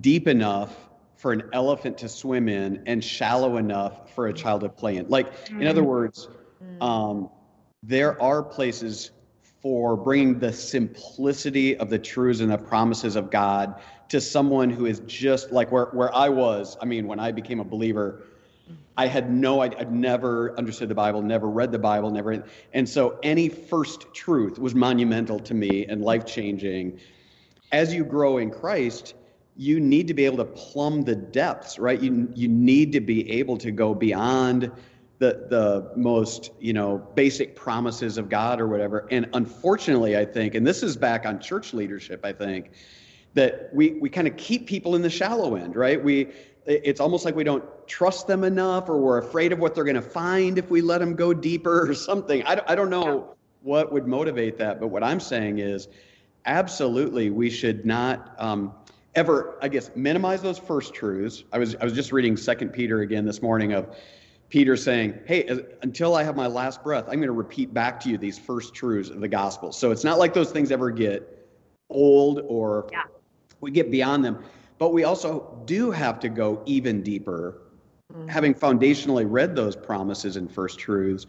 deep 0.00 0.28
enough 0.28 0.76
for 1.16 1.32
an 1.32 1.42
elephant 1.52 1.98
to 1.98 2.08
swim 2.08 2.48
in 2.48 2.84
and 2.86 3.02
shallow 3.02 3.56
enough 3.56 4.14
for 4.14 4.28
a 4.28 4.32
child 4.32 4.60
to 4.60 4.68
play 4.68 4.96
in. 4.96 5.08
Like, 5.08 5.32
in 5.50 5.66
other 5.66 5.82
mm. 5.82 5.86
words, 5.86 6.28
mm. 6.62 6.80
um, 6.80 7.28
there 7.82 8.20
are 8.22 8.44
places 8.44 9.10
for 9.60 9.96
bringing 9.96 10.38
the 10.38 10.52
simplicity 10.52 11.76
of 11.76 11.90
the 11.90 11.98
truths 11.98 12.38
and 12.38 12.50
the 12.50 12.58
promises 12.58 13.16
of 13.16 13.30
God 13.30 13.80
to 14.08 14.20
someone 14.20 14.70
who 14.70 14.86
is 14.86 15.00
just 15.06 15.50
like 15.50 15.72
where, 15.72 15.86
where 15.86 16.14
I 16.14 16.28
was. 16.28 16.76
I 16.80 16.84
mean, 16.84 17.08
when 17.08 17.18
I 17.18 17.32
became 17.32 17.58
a 17.58 17.64
believer, 17.64 18.24
I 18.96 19.06
had 19.06 19.30
no 19.30 19.62
idea, 19.62 19.80
I'd 19.80 19.92
never 19.92 20.56
understood 20.58 20.88
the 20.88 20.94
Bible, 20.94 21.22
never 21.22 21.48
read 21.48 21.72
the 21.72 21.78
Bible, 21.78 22.10
never. 22.10 22.44
And 22.72 22.88
so 22.88 23.18
any 23.22 23.48
first 23.48 24.12
truth 24.12 24.58
was 24.58 24.74
monumental 24.74 25.40
to 25.40 25.54
me 25.54 25.86
and 25.86 26.02
life 26.02 26.26
changing. 26.26 27.00
As 27.70 27.94
you 27.94 28.04
grow 28.04 28.38
in 28.38 28.50
Christ, 28.50 29.14
you 29.56 29.80
need 29.80 30.08
to 30.08 30.14
be 30.14 30.24
able 30.26 30.38
to 30.38 30.44
plumb 30.44 31.02
the 31.02 31.14
depths, 31.14 31.78
right? 31.78 32.00
You, 32.00 32.30
you 32.34 32.48
need 32.48 32.92
to 32.92 33.00
be 33.00 33.30
able 33.32 33.56
to 33.58 33.70
go 33.70 33.94
beyond 33.94 34.70
the, 35.18 35.46
the 35.48 35.92
most, 35.96 36.50
you 36.58 36.72
know, 36.72 36.98
basic 37.14 37.54
promises 37.54 38.18
of 38.18 38.28
God 38.28 38.60
or 38.60 38.66
whatever. 38.66 39.06
And 39.10 39.28
unfortunately, 39.34 40.16
I 40.16 40.24
think, 40.24 40.54
and 40.54 40.66
this 40.66 40.82
is 40.82 40.96
back 40.96 41.24
on 41.26 41.38
church 41.38 41.72
leadership, 41.72 42.24
I 42.24 42.32
think, 42.32 42.72
that 43.34 43.70
we, 43.72 43.92
we 43.92 44.10
kind 44.10 44.26
of 44.26 44.36
keep 44.36 44.66
people 44.66 44.96
in 44.96 45.02
the 45.02 45.10
shallow 45.10 45.54
end, 45.54 45.76
right? 45.76 46.02
We, 46.02 46.28
it's 46.66 47.00
almost 47.00 47.24
like 47.24 47.34
we 47.34 47.44
don't 47.44 47.64
trust 47.88 48.26
them 48.26 48.44
enough 48.44 48.88
or 48.88 48.96
we're 48.96 49.18
afraid 49.18 49.52
of 49.52 49.58
what 49.58 49.74
they're 49.74 49.84
going 49.84 49.96
to 49.96 50.02
find 50.02 50.58
if 50.58 50.70
we 50.70 50.80
let 50.80 50.98
them 50.98 51.14
go 51.14 51.34
deeper 51.34 51.88
or 51.88 51.94
something. 51.94 52.44
I, 52.44 52.60
I 52.66 52.74
don't 52.74 52.90
know 52.90 53.34
what 53.62 53.92
would 53.92 54.06
motivate 54.06 54.58
that, 54.58 54.80
but 54.80 54.88
what 54.88 55.02
I'm 55.02 55.20
saying 55.20 55.58
is 55.58 55.88
absolutely 56.46 57.30
we 57.30 57.50
should 57.50 57.84
not 57.84 58.34
um, 58.38 58.72
ever, 59.14 59.58
I 59.60 59.68
guess, 59.68 59.90
minimize 59.96 60.42
those 60.42 60.58
first 60.58 60.94
truths. 60.94 61.44
I 61.52 61.58
was, 61.58 61.74
I 61.76 61.84
was 61.84 61.92
just 61.92 62.12
reading 62.12 62.36
Second 62.36 62.70
Peter 62.70 63.00
again 63.00 63.24
this 63.24 63.42
morning 63.42 63.72
of 63.72 63.96
Peter 64.48 64.76
saying, 64.76 65.18
Hey, 65.26 65.44
as, 65.44 65.60
until 65.82 66.14
I 66.14 66.22
have 66.22 66.36
my 66.36 66.46
last 66.46 66.82
breath, 66.84 67.04
I'm 67.04 67.14
going 67.14 67.22
to 67.22 67.32
repeat 67.32 67.74
back 67.74 67.98
to 68.00 68.08
you 68.08 68.18
these 68.18 68.38
first 68.38 68.74
truths 68.74 69.10
of 69.10 69.20
the 69.20 69.28
gospel. 69.28 69.72
So 69.72 69.90
it's 69.90 70.04
not 70.04 70.18
like 70.18 70.34
those 70.34 70.52
things 70.52 70.70
ever 70.70 70.90
get 70.90 71.48
old 71.90 72.40
or 72.46 72.88
yeah. 72.92 73.02
we 73.60 73.70
get 73.70 73.90
beyond 73.90 74.24
them. 74.24 74.44
But 74.82 74.92
we 74.92 75.04
also 75.04 75.62
do 75.64 75.92
have 75.92 76.18
to 76.18 76.28
go 76.28 76.60
even 76.66 77.04
deeper, 77.04 77.62
mm-hmm. 78.12 78.26
having 78.26 78.52
foundationally 78.52 79.24
read 79.24 79.54
those 79.54 79.76
promises 79.76 80.34
and 80.34 80.50
first 80.50 80.80
truths. 80.80 81.24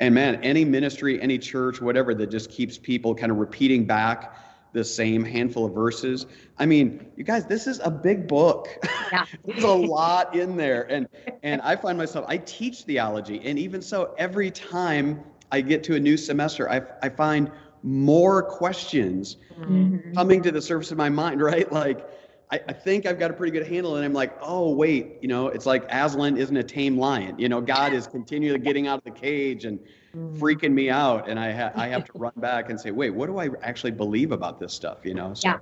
And 0.00 0.14
man, 0.14 0.44
any 0.44 0.66
ministry, 0.66 1.18
any 1.18 1.38
church, 1.38 1.80
whatever 1.80 2.14
that 2.16 2.26
just 2.26 2.50
keeps 2.50 2.76
people 2.76 3.14
kind 3.14 3.32
of 3.32 3.38
repeating 3.38 3.86
back 3.86 4.36
the 4.74 4.84
same 4.84 5.24
handful 5.24 5.64
of 5.64 5.72
verses. 5.72 6.26
I 6.58 6.66
mean, 6.66 7.06
you 7.16 7.24
guys, 7.24 7.46
this 7.46 7.66
is 7.66 7.80
a 7.82 7.90
big 7.90 8.28
book. 8.28 8.68
Yeah. 9.10 9.24
There's 9.46 9.64
a 9.64 9.68
lot 9.68 10.36
in 10.36 10.58
there. 10.58 10.82
And 10.82 11.08
and 11.42 11.62
I 11.62 11.76
find 11.76 11.96
myself 11.96 12.26
I 12.28 12.36
teach 12.36 12.82
theology 12.82 13.40
and 13.42 13.58
even 13.58 13.80
so 13.80 14.14
every 14.18 14.50
time 14.50 15.24
I 15.50 15.62
get 15.62 15.84
to 15.84 15.94
a 15.94 16.00
new 16.00 16.18
semester, 16.18 16.70
I 16.70 16.82
I 17.02 17.08
find 17.08 17.50
more 17.82 18.42
questions 18.42 19.38
mm-hmm. 19.58 20.12
coming 20.12 20.42
to 20.42 20.52
the 20.52 20.60
surface 20.60 20.90
of 20.90 20.98
my 20.98 21.08
mind, 21.08 21.40
right? 21.50 21.72
Like 21.72 22.06
I, 22.52 22.60
I, 22.68 22.72
think 22.72 23.06
I've 23.06 23.18
got 23.18 23.30
a 23.30 23.34
pretty 23.34 23.52
good 23.52 23.66
handle, 23.66 23.96
and 23.96 24.04
I'm 24.04 24.12
like, 24.12 24.36
oh 24.40 24.72
wait, 24.72 25.18
you 25.20 25.28
know, 25.28 25.48
it's 25.48 25.66
like 25.66 25.84
Aslan 25.90 26.36
isn't 26.36 26.56
a 26.56 26.62
tame 26.62 26.98
lion. 26.98 27.38
You 27.38 27.48
know, 27.48 27.60
God 27.60 27.92
is 27.92 28.06
continually 28.06 28.58
getting 28.58 28.88
out 28.88 28.98
of 28.98 29.04
the 29.04 29.10
cage 29.18 29.64
and 29.64 29.78
mm. 30.14 30.38
freaking 30.38 30.72
me 30.72 30.90
out, 30.90 31.28
and 31.28 31.38
I 31.38 31.52
ha- 31.52 31.72
I 31.74 31.86
have 31.88 32.04
to 32.06 32.12
run 32.14 32.32
back 32.36 32.70
and 32.70 32.80
say, 32.80 32.90
wait, 32.90 33.10
what 33.10 33.26
do 33.26 33.38
I 33.38 33.50
actually 33.62 33.92
believe 33.92 34.32
about 34.32 34.58
this 34.58 34.72
stuff? 34.72 34.98
You 35.04 35.14
know? 35.14 35.32
So, 35.34 35.48
yeah, 35.48 35.58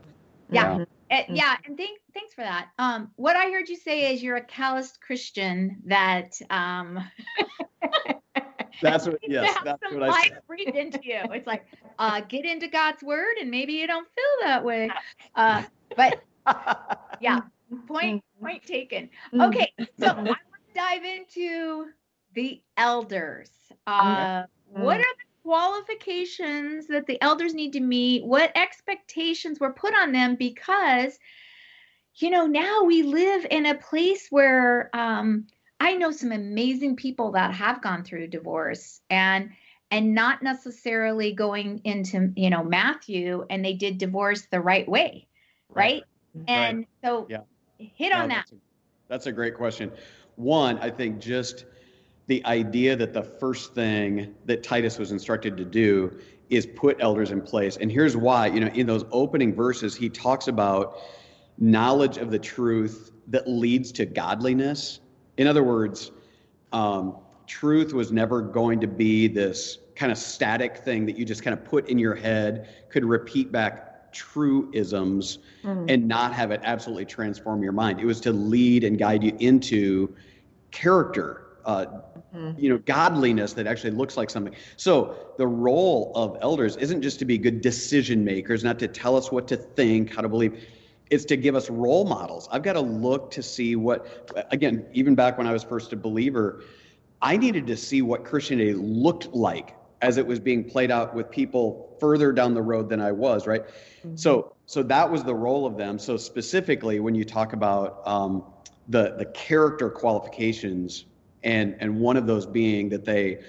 yeah, 0.50 0.78
yeah. 1.11 1.18
Uh, 1.18 1.23
yeah. 1.28 1.57
And 1.66 1.76
thank, 1.76 2.00
thanks 2.14 2.35
for 2.35 2.42
that. 2.42 2.68
Um, 2.78 3.11
what 3.16 3.37
I 3.37 3.50
heard 3.50 3.68
you 3.68 3.76
say 3.76 4.12
is 4.12 4.23
you're 4.23 4.37
a 4.37 4.45
calloused 4.45 5.00
Christian 5.00 5.76
that 5.87 6.38
um. 6.50 6.99
that's 8.80 9.07
what 9.07 9.18
yes 9.23 9.57
that's 9.64 9.83
what 9.92 10.04
i 10.04 10.28
said. 10.28 10.40
breathed 10.47 10.76
into 10.76 11.00
you 11.02 11.18
it's 11.33 11.49
like 11.49 11.66
uh 11.99 12.21
get 12.28 12.45
into 12.45 12.68
god's 12.68 13.02
word 13.02 13.37
and 13.40 13.50
maybe 13.50 13.73
you 13.73 13.88
don't 13.88 14.07
feel 14.14 14.47
that 14.47 14.64
way 14.64 14.88
uh 15.35 15.64
but 15.97 16.23
yeah. 17.21 17.40
Point 17.87 18.23
mm-hmm. 18.23 18.45
point 18.45 18.67
taken. 18.67 19.11
Mm-hmm. 19.33 19.40
Okay, 19.43 19.73
so 19.99 20.07
I 20.07 20.23
want 20.23 20.38
to 20.38 20.75
dive 20.75 21.05
into 21.05 21.87
the 22.35 22.62
elders. 22.76 23.50
Uh, 23.87 24.45
what 24.71 24.99
are 24.99 25.02
the 25.02 25.43
qualifications 25.43 26.87
that 26.88 27.07
the 27.07 27.21
elders 27.23 27.55
need 27.55 27.73
to 27.73 27.81
meet? 27.81 28.25
What 28.25 28.52
expectations 28.55 29.59
were 29.59 29.73
put 29.73 29.95
on 29.95 30.12
them? 30.12 30.37
Because, 30.37 31.19
you 32.17 32.31
know, 32.31 32.47
now 32.47 32.83
we 32.85 33.02
live 33.02 33.47
in 33.50 33.67
a 33.67 33.75
place 33.75 34.28
where 34.31 34.90
um, 34.95 35.47
I 35.81 35.95
know 35.97 36.11
some 36.11 36.33
amazing 36.33 36.97
people 36.97 37.33
that 37.33 37.55
have 37.55 37.83
gone 37.83 38.05
through 38.05 38.28
divorce 38.28 39.00
and 39.11 39.50
and 39.90 40.14
not 40.14 40.43
necessarily 40.43 41.33
going 41.33 41.81
into 41.85 42.31
you 42.37 42.50
know 42.50 42.62
Matthew 42.62 43.47
and 43.49 43.64
they 43.64 43.73
did 43.73 43.99
divorce 43.99 44.47
the 44.50 44.61
right 44.61 44.88
way, 44.88 45.28
right? 45.71 46.02
And 46.47 46.78
right. 46.78 46.88
so 47.02 47.26
yeah. 47.28 47.40
hit 47.78 48.12
on 48.12 48.28
no, 48.28 48.35
that. 48.35 48.47
That's 48.47 48.52
a, 48.52 48.57
that's 49.09 49.26
a 49.26 49.33
great 49.33 49.54
question. 49.54 49.90
One, 50.37 50.78
I 50.78 50.90
think 50.90 51.18
just 51.18 51.64
the 52.26 52.45
idea 52.45 52.95
that 52.95 53.12
the 53.12 53.23
first 53.23 53.75
thing 53.75 54.35
that 54.45 54.62
Titus 54.62 54.99
was 54.99 55.11
instructed 55.11 55.57
to 55.57 55.64
do 55.64 56.16
is 56.50 56.66
put 56.66 56.97
elders 57.00 57.30
in 57.30 57.40
place. 57.40 57.76
And 57.76 57.90
here's 57.90 58.16
why. 58.16 58.47
You 58.47 58.61
know, 58.61 58.68
in 58.68 58.87
those 58.87 59.04
opening 59.11 59.54
verses, 59.54 59.95
he 59.95 60.09
talks 60.09 60.49
about 60.49 60.99
knowledge 61.59 62.18
of 62.18 62.30
the 62.30 62.38
truth 62.38 63.12
that 63.28 63.49
leads 63.49 63.92
to 63.92 64.07
godliness. 64.07 65.00
In 65.37 65.47
other 65.47 65.64
words, 65.64 66.11
um, 66.73 67.16
truth 67.47 67.92
was 67.92 68.12
never 68.12 68.40
going 68.40 68.80
to 68.80 68.87
be 68.87 69.26
this 69.26 69.78
kind 69.97 70.12
of 70.12 70.18
static 70.18 70.76
thing 70.76 71.07
that 71.07 71.18
you 71.18 71.25
just 71.25 71.42
kind 71.42 71.59
of 71.59 71.64
put 71.64 71.88
in 71.88 71.99
your 71.99 72.14
head, 72.14 72.68
could 72.88 73.04
repeat 73.04 73.50
back 73.50 73.88
truisms 74.12 75.38
mm. 75.62 75.91
and 75.91 76.09
not 76.09 76.33
have 76.33 76.50
it 76.50 76.61
absolutely 76.65 77.05
transform 77.05 77.62
your 77.62 77.73
mind. 77.73 78.00
It 78.00 78.07
was 78.07 78.21
to 78.23 78.33
lead 78.33 78.85
and 78.85 78.99
guide 78.99 79.23
you 79.23 79.37
into 79.38 80.15
character, 80.71 81.47
uh, 81.65 81.87
mm-hmm. 82.35 82.59
you 82.59 82.71
know, 82.71 82.79
godliness 82.79 83.55
that 83.55 83.67
actually 83.67 83.93
looks 83.93 84.17
like 84.17 84.31
something. 84.31 84.55
So 84.77 85.17
the 85.38 85.47
role 85.47 86.12
of 86.15 86.38
elders 86.41 86.77
isn't 86.77 87.03
just 87.03 87.19
to 87.21 87.25
be 87.25 87.38
good 87.38 87.61
decision 87.61 88.25
makers, 88.25 88.65
not 88.65 88.79
to 88.81 88.88
tell 88.88 89.17
us 89.17 89.31
what 89.31 89.49
to 89.49 89.57
think, 89.57 90.15
how 90.15 90.23
to 90.23 90.29
believe. 90.29 90.65
It's 91.11 91.25
to 91.27 91.37
give 91.37 91.55
us 91.55 91.71
role 91.71 92.05
models. 92.05 92.49
I've 92.53 92.62
got 92.62 92.75
to 92.75 92.81
look 92.81 93.31
to 93.33 93.43
see 93.43 93.77
what, 93.77 94.47
again, 94.50 94.87
even 94.93 95.15
back 95.15 95.38
when 95.38 95.47
I 95.47 95.53
was 95.53 95.62
first 95.62 95.93
a 95.95 95.97
believer, 95.97 96.62
I 97.21 97.37
needed 97.37 97.67
to 97.69 97.77
see 97.77 98.03
what 98.03 98.25
Christianity 98.25 98.75
looked 98.75 99.29
like 99.29 99.75
as 100.00 100.17
it 100.17 100.26
was 100.26 100.38
being 100.38 100.64
played 100.64 100.90
out 100.90 101.14
with 101.14 101.31
people 101.31 101.97
further 102.00 102.33
down 102.33 102.55
the 102.55 102.62
road 102.62 102.88
than 102.88 103.00
I 103.00 103.12
was, 103.12 103.47
right? 103.47 103.67
Mm-hmm. 103.67 104.17
So, 104.17 104.55
so 104.67 104.83
that 104.85 105.11
was 105.11 105.25
the 105.25 105.35
role 105.35 105.67
of 105.67 105.76
them. 105.76 105.99
So 105.99 106.17
specifically, 106.17 107.00
when 107.00 107.14
you 107.14 107.25
talk 107.25 107.52
about 107.52 108.07
um, 108.07 108.45
the 108.88 109.14
the 109.19 109.26
character 109.26 109.90
qualifications, 109.90 111.05
and 111.43 111.76
and 111.81 112.00
one 112.00 112.17
of 112.17 112.26
those 112.26 112.47
being 112.47 112.88
that 112.90 113.05
they 113.05 113.40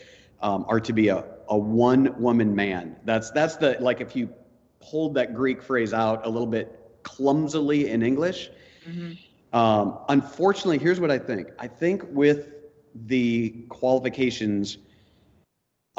um, 0.42 0.66
are 0.68 0.80
to 0.80 0.94
be 0.94 1.10
a 1.10 1.24
a 1.50 1.58
one 1.58 2.20
woman 2.20 2.56
man. 2.56 2.96
That's 3.06 3.32
that's 3.32 3.56
the 3.58 3.78
like 3.80 4.02
if 4.02 4.16
you 4.16 4.30
pulled 4.80 5.16
that 5.16 5.34
Greek 5.34 5.62
phrase 5.62 5.94
out 5.94 6.26
a 6.26 6.30
little 6.30 6.48
bit 6.48 7.02
clumsily 7.04 7.90
in 7.90 8.02
English. 8.04 8.50
Mm-hmm. 8.88 9.58
Um, 9.58 10.00
unfortunately, 10.10 10.78
here's 10.78 11.00
what 11.00 11.12
I 11.12 11.18
think. 11.18 11.48
I 11.58 11.68
think 11.68 12.04
with 12.10 12.50
the 13.08 13.66
qualifications 13.70 14.78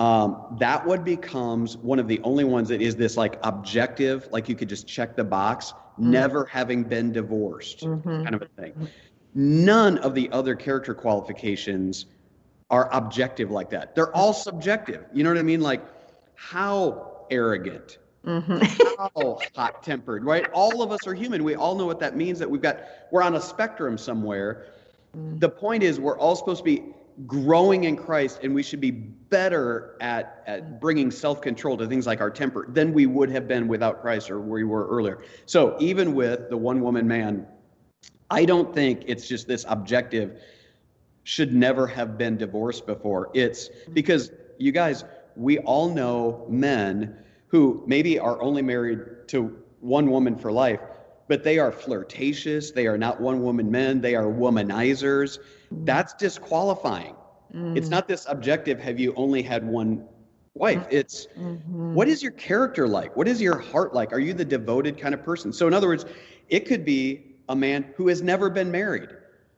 um, 0.00 0.56
that 0.58 0.86
one 0.86 1.04
becomes 1.04 1.76
one 1.76 1.98
of 1.98 2.08
the 2.08 2.20
only 2.24 2.42
ones 2.42 2.70
that 2.70 2.80
is 2.80 2.96
this 2.96 3.18
like 3.18 3.38
objective, 3.42 4.26
like 4.32 4.48
you 4.48 4.54
could 4.56 4.70
just 4.70 4.88
check 4.88 5.14
the 5.14 5.24
box, 5.24 5.72
mm-hmm. 5.72 6.10
never 6.10 6.46
having 6.46 6.84
been 6.84 7.12
divorced, 7.12 7.80
mm-hmm. 7.80 8.22
kind 8.24 8.34
of 8.34 8.40
a 8.40 8.46
thing. 8.46 8.88
None 9.34 9.98
of 9.98 10.14
the 10.14 10.30
other 10.32 10.54
character 10.54 10.94
qualifications 10.94 12.06
are 12.70 12.88
objective 12.94 13.50
like 13.50 13.68
that. 13.70 13.94
They're 13.94 14.14
all 14.16 14.32
subjective. 14.32 15.04
You 15.12 15.22
know 15.22 15.28
what 15.28 15.38
I 15.38 15.42
mean? 15.42 15.60
Like 15.60 15.82
how 16.34 17.26
arrogant, 17.30 17.98
mm-hmm. 18.24 18.58
how 18.98 19.38
hot 19.54 19.82
tempered, 19.82 20.24
right? 20.24 20.48
All 20.54 20.80
of 20.80 20.92
us 20.92 21.06
are 21.06 21.12
human. 21.12 21.44
We 21.44 21.56
all 21.56 21.74
know 21.76 21.84
what 21.84 22.00
that 22.00 22.16
means 22.16 22.38
that 22.38 22.48
we've 22.48 22.62
got, 22.62 22.80
we're 23.10 23.22
on 23.22 23.34
a 23.34 23.40
spectrum 23.40 23.98
somewhere. 23.98 24.64
Mm. 25.14 25.40
The 25.40 25.50
point 25.50 25.82
is, 25.82 26.00
we're 26.00 26.16
all 26.16 26.36
supposed 26.36 26.60
to 26.60 26.64
be 26.64 26.84
growing 27.26 27.84
in 27.84 27.96
Christ, 27.96 28.40
and 28.42 28.54
we 28.54 28.62
should 28.62 28.80
be 28.80 28.90
better 28.90 29.96
at, 30.00 30.42
at 30.46 30.80
bringing 30.80 31.10
self 31.10 31.40
control 31.40 31.76
to 31.76 31.86
things 31.86 32.06
like 32.06 32.20
our 32.20 32.30
temper 32.30 32.66
than 32.68 32.92
we 32.92 33.06
would 33.06 33.30
have 33.30 33.48
been 33.48 33.68
without 33.68 34.00
Christ 34.00 34.30
or 34.30 34.40
where 34.40 34.48
we 34.48 34.64
were 34.64 34.86
earlier. 34.88 35.22
So, 35.46 35.76
even 35.80 36.14
with 36.14 36.50
the 36.50 36.56
one 36.56 36.80
woman 36.80 37.06
man, 37.06 37.46
I 38.30 38.44
don't 38.44 38.74
think 38.74 39.04
it's 39.06 39.28
just 39.28 39.48
this 39.48 39.64
objective. 39.68 40.40
should 41.24 41.52
never 41.52 41.86
have 41.86 42.16
been 42.16 42.36
divorced 42.36 42.86
before. 42.86 43.30
It's 43.34 43.68
because 43.92 44.30
you 44.58 44.72
guys, 44.72 45.04
we 45.36 45.58
all 45.58 45.92
know 45.92 46.46
men 46.48 47.16
who 47.48 47.82
maybe 47.86 48.18
are 48.18 48.40
only 48.40 48.62
married 48.62 49.28
to 49.28 49.56
one 49.80 50.10
woman 50.10 50.36
for 50.36 50.52
life, 50.52 50.80
but 51.30 51.44
they 51.44 51.60
are 51.60 51.70
flirtatious. 51.70 52.72
They 52.72 52.88
are 52.88 52.98
not 52.98 53.20
one 53.20 53.40
woman 53.40 53.70
men. 53.70 54.00
They 54.00 54.16
are 54.16 54.24
womanizers. 54.24 55.38
That's 55.70 56.12
disqualifying. 56.14 57.14
Mm. 57.54 57.76
It's 57.76 57.88
not 57.88 58.08
this 58.08 58.26
objective, 58.28 58.80
have 58.80 58.98
you 58.98 59.14
only 59.14 59.40
had 59.40 59.64
one 59.64 60.08
wife? 60.54 60.84
It's 60.90 61.28
mm-hmm. 61.38 61.94
what 61.94 62.08
is 62.08 62.20
your 62.20 62.32
character 62.32 62.88
like? 62.88 63.16
What 63.16 63.28
is 63.28 63.40
your 63.40 63.58
heart 63.58 63.94
like? 63.94 64.12
Are 64.12 64.18
you 64.18 64.34
the 64.34 64.44
devoted 64.44 64.98
kind 64.98 65.14
of 65.14 65.22
person? 65.22 65.52
So, 65.52 65.68
in 65.68 65.72
other 65.72 65.86
words, 65.86 66.04
it 66.48 66.66
could 66.66 66.84
be 66.84 67.36
a 67.48 67.54
man 67.54 67.94
who 67.96 68.08
has 68.08 68.22
never 68.22 68.50
been 68.50 68.72
married, 68.72 69.10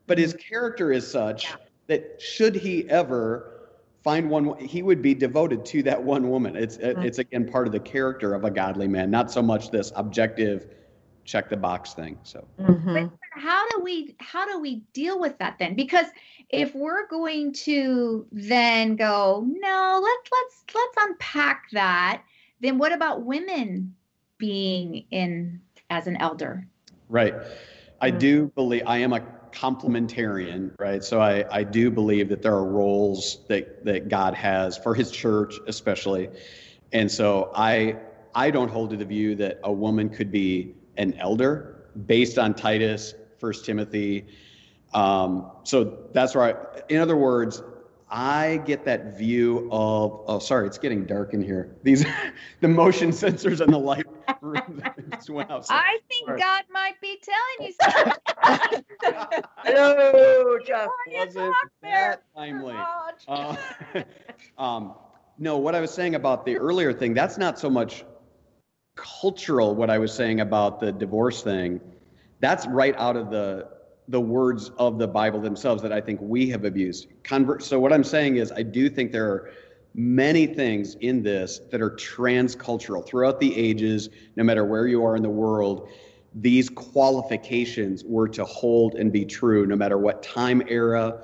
but 0.06 0.18
his 0.18 0.34
character 0.34 0.92
is 0.92 1.10
such 1.10 1.44
yeah. 1.44 1.56
that 1.86 2.20
should 2.20 2.54
he 2.54 2.86
ever 2.90 3.70
find 4.04 4.28
one, 4.28 4.58
he 4.58 4.82
would 4.82 5.00
be 5.00 5.14
devoted 5.14 5.64
to 5.66 5.82
that 5.84 6.02
one 6.02 6.28
woman. 6.28 6.54
It's, 6.54 6.76
mm-hmm. 6.76 7.00
it's 7.00 7.18
again 7.18 7.50
part 7.50 7.66
of 7.66 7.72
the 7.72 7.80
character 7.80 8.34
of 8.34 8.44
a 8.44 8.50
godly 8.50 8.88
man, 8.88 9.10
not 9.10 9.30
so 9.30 9.40
much 9.40 9.70
this 9.70 9.90
objective 9.96 10.66
check 11.24 11.48
the 11.48 11.56
box 11.56 11.94
thing. 11.94 12.18
So 12.22 12.46
mm-hmm. 12.60 13.06
how 13.30 13.68
do 13.70 13.80
we 13.80 14.14
how 14.18 14.46
do 14.46 14.60
we 14.60 14.82
deal 14.92 15.20
with 15.20 15.38
that 15.38 15.58
then? 15.58 15.74
Because 15.74 16.06
if 16.50 16.74
we're 16.74 17.06
going 17.08 17.52
to 17.52 18.26
then 18.32 18.96
go, 18.96 19.46
no, 19.46 20.00
let's 20.02 20.30
let's 20.32 20.64
let's 20.74 21.10
unpack 21.10 21.64
that, 21.72 22.22
then 22.60 22.78
what 22.78 22.92
about 22.92 23.24
women 23.24 23.94
being 24.38 25.04
in 25.10 25.60
as 25.90 26.06
an 26.06 26.16
elder? 26.16 26.66
Right. 27.08 27.34
I 28.00 28.10
mm-hmm. 28.10 28.18
do 28.18 28.46
believe 28.54 28.82
I 28.86 28.98
am 28.98 29.12
a 29.12 29.20
complementarian, 29.52 30.72
right? 30.78 31.04
So 31.04 31.20
I, 31.20 31.44
I 31.50 31.62
do 31.62 31.90
believe 31.90 32.28
that 32.30 32.42
there 32.42 32.54
are 32.54 32.64
roles 32.64 33.40
that, 33.48 33.84
that 33.84 34.08
God 34.08 34.34
has 34.34 34.78
for 34.78 34.94
his 34.94 35.10
church, 35.10 35.54
especially. 35.66 36.30
And 36.92 37.10
so 37.10 37.52
I 37.54 37.96
I 38.34 38.50
don't 38.50 38.70
hold 38.70 38.90
to 38.90 38.96
the 38.96 39.04
view 39.04 39.34
that 39.36 39.60
a 39.62 39.72
woman 39.72 40.08
could 40.08 40.32
be 40.32 40.74
an 40.96 41.14
elder 41.14 41.86
based 42.06 42.38
on 42.38 42.54
Titus, 42.54 43.14
First 43.38 43.64
Timothy. 43.64 44.26
Um, 44.94 45.50
so 45.64 46.08
that's 46.12 46.34
right. 46.34 46.56
In 46.88 46.98
other 47.00 47.16
words, 47.16 47.62
I 48.14 48.60
get 48.66 48.84
that 48.84 49.16
view 49.16 49.70
of 49.72 50.20
oh 50.26 50.38
sorry, 50.38 50.66
it's 50.66 50.76
getting 50.76 51.06
dark 51.06 51.32
in 51.32 51.42
here. 51.42 51.74
These 51.82 52.04
the 52.60 52.68
motion 52.68 53.10
sensors 53.10 53.60
and 53.60 53.72
the 53.72 53.78
light 53.78 54.04
just 55.12 55.30
went 55.30 55.50
out. 55.50 55.64
I 55.70 55.98
think 56.08 56.28
sorry. 56.28 56.38
God 56.38 56.64
might 56.70 57.00
be 57.00 57.18
telling 57.22 57.70
you 57.70 57.74
something. 57.80 58.82
Hello, 59.64 60.58
Jeff. 60.66 60.90
Was 61.08 61.36
it 61.36 61.52
that 61.80 62.22
timely? 62.36 62.76
Uh, 63.26 63.56
um, 64.58 64.94
no, 65.38 65.56
what 65.56 65.74
I 65.74 65.80
was 65.80 65.90
saying 65.90 66.14
about 66.14 66.44
the 66.44 66.58
earlier 66.58 66.92
thing, 66.92 67.14
that's 67.14 67.38
not 67.38 67.58
so 67.58 67.70
much 67.70 68.04
cultural 68.94 69.74
what 69.74 69.90
I 69.90 69.98
was 69.98 70.12
saying 70.12 70.40
about 70.40 70.80
the 70.80 70.92
divorce 70.92 71.42
thing. 71.42 71.80
That's 72.40 72.66
right 72.66 72.94
out 72.96 73.16
of 73.16 73.30
the 73.30 73.68
the 74.08 74.20
words 74.20 74.70
of 74.78 74.98
the 74.98 75.06
Bible 75.06 75.40
themselves 75.40 75.80
that 75.82 75.92
I 75.92 76.00
think 76.00 76.20
we 76.20 76.50
have 76.50 76.64
abused. 76.64 77.06
Convert. 77.22 77.62
So 77.62 77.78
what 77.78 77.92
I'm 77.92 78.04
saying 78.04 78.36
is, 78.36 78.50
I 78.50 78.62
do 78.62 78.90
think 78.90 79.12
there 79.12 79.28
are 79.30 79.52
many 79.94 80.46
things 80.46 80.96
in 80.96 81.22
this 81.22 81.60
that 81.70 81.80
are 81.80 81.90
transcultural 81.90 83.06
throughout 83.06 83.38
the 83.40 83.56
ages, 83.56 84.08
no 84.36 84.42
matter 84.42 84.64
where 84.64 84.86
you 84.86 85.04
are 85.04 85.16
in 85.16 85.22
the 85.22 85.30
world. 85.30 85.88
These 86.34 86.68
qualifications 86.70 88.04
were 88.04 88.28
to 88.30 88.44
hold 88.44 88.94
and 88.94 89.12
be 89.12 89.24
true, 89.24 89.66
no 89.66 89.76
matter 89.76 89.98
what 89.98 90.22
time 90.22 90.62
era 90.66 91.22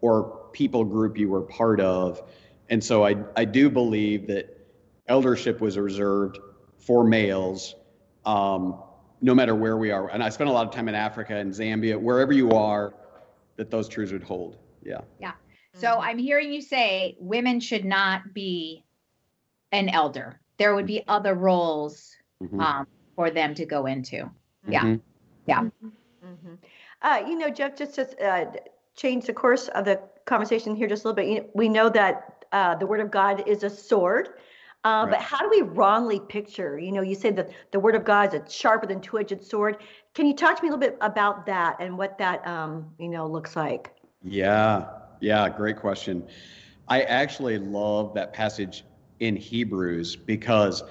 or 0.00 0.48
people 0.52 0.84
group 0.84 1.16
you 1.16 1.28
were 1.28 1.42
part 1.42 1.80
of. 1.80 2.22
And 2.68 2.82
so 2.82 3.06
I, 3.06 3.16
I 3.36 3.44
do 3.44 3.70
believe 3.70 4.26
that 4.26 4.54
eldership 5.06 5.60
was 5.60 5.78
reserved 5.78 6.38
for 6.88 7.04
males, 7.04 7.74
um, 8.24 8.82
no 9.20 9.34
matter 9.34 9.54
where 9.54 9.76
we 9.76 9.90
are. 9.90 10.08
And 10.08 10.22
I 10.22 10.30
spent 10.30 10.48
a 10.48 10.52
lot 10.54 10.66
of 10.66 10.72
time 10.72 10.88
in 10.88 10.94
Africa 10.94 11.36
and 11.36 11.52
Zambia, 11.52 12.00
wherever 12.00 12.32
you 12.32 12.52
are, 12.52 12.94
that 13.56 13.70
those 13.70 13.90
truths 13.90 14.10
would 14.10 14.22
hold. 14.22 14.56
Yeah. 14.82 15.02
Yeah. 15.20 15.32
So 15.74 15.88
mm-hmm. 15.88 16.00
I'm 16.00 16.18
hearing 16.18 16.50
you 16.50 16.62
say 16.62 17.14
women 17.20 17.60
should 17.60 17.84
not 17.84 18.32
be 18.32 18.86
an 19.70 19.90
elder. 19.90 20.40
There 20.56 20.74
would 20.74 20.86
be 20.86 21.02
other 21.08 21.34
roles 21.34 22.16
mm-hmm. 22.42 22.58
um, 22.58 22.86
for 23.14 23.30
them 23.30 23.54
to 23.56 23.66
go 23.66 23.84
into. 23.84 24.30
Yeah. 24.66 24.84
Mm-hmm. 24.84 24.96
Yeah. 25.44 25.60
Mm-hmm. 26.24 26.54
Uh, 27.02 27.22
you 27.28 27.36
know, 27.36 27.50
Jeff, 27.50 27.76
just 27.76 27.96
to 27.96 28.26
uh, 28.26 28.50
change 28.96 29.26
the 29.26 29.34
course 29.34 29.68
of 29.68 29.84
the 29.84 30.00
conversation 30.24 30.74
here 30.74 30.88
just 30.88 31.04
a 31.04 31.08
little 31.08 31.16
bit, 31.16 31.28
you 31.28 31.40
know, 31.40 31.50
we 31.52 31.68
know 31.68 31.90
that 31.90 32.46
uh, 32.52 32.76
the 32.76 32.86
Word 32.86 33.00
of 33.00 33.10
God 33.10 33.46
is 33.46 33.62
a 33.62 33.68
sword. 33.68 34.30
Uh, 34.84 35.04
right. 35.04 35.10
But 35.10 35.20
how 35.20 35.38
do 35.38 35.48
we 35.50 35.62
wrongly 35.62 36.20
picture? 36.20 36.78
You 36.78 36.92
know, 36.92 37.02
you 37.02 37.14
say 37.14 37.30
that 37.32 37.50
the 37.72 37.80
word 37.80 37.94
of 37.94 38.04
God 38.04 38.32
is 38.32 38.40
a 38.40 38.50
sharper 38.50 38.86
than 38.86 39.00
two-edged 39.00 39.42
sword. 39.42 39.78
Can 40.14 40.26
you 40.26 40.34
talk 40.34 40.56
to 40.56 40.62
me 40.62 40.68
a 40.68 40.72
little 40.72 40.80
bit 40.80 40.96
about 41.00 41.46
that 41.46 41.76
and 41.80 41.98
what 41.98 42.16
that, 42.18 42.46
um, 42.46 42.90
you 42.98 43.08
know, 43.08 43.26
looks 43.26 43.56
like? 43.56 43.92
Yeah, 44.22 44.86
yeah, 45.20 45.48
great 45.48 45.76
question. 45.76 46.26
I 46.88 47.02
actually 47.02 47.58
love 47.58 48.14
that 48.14 48.32
passage 48.32 48.84
in 49.20 49.36
Hebrews 49.36 50.16
because 50.16 50.82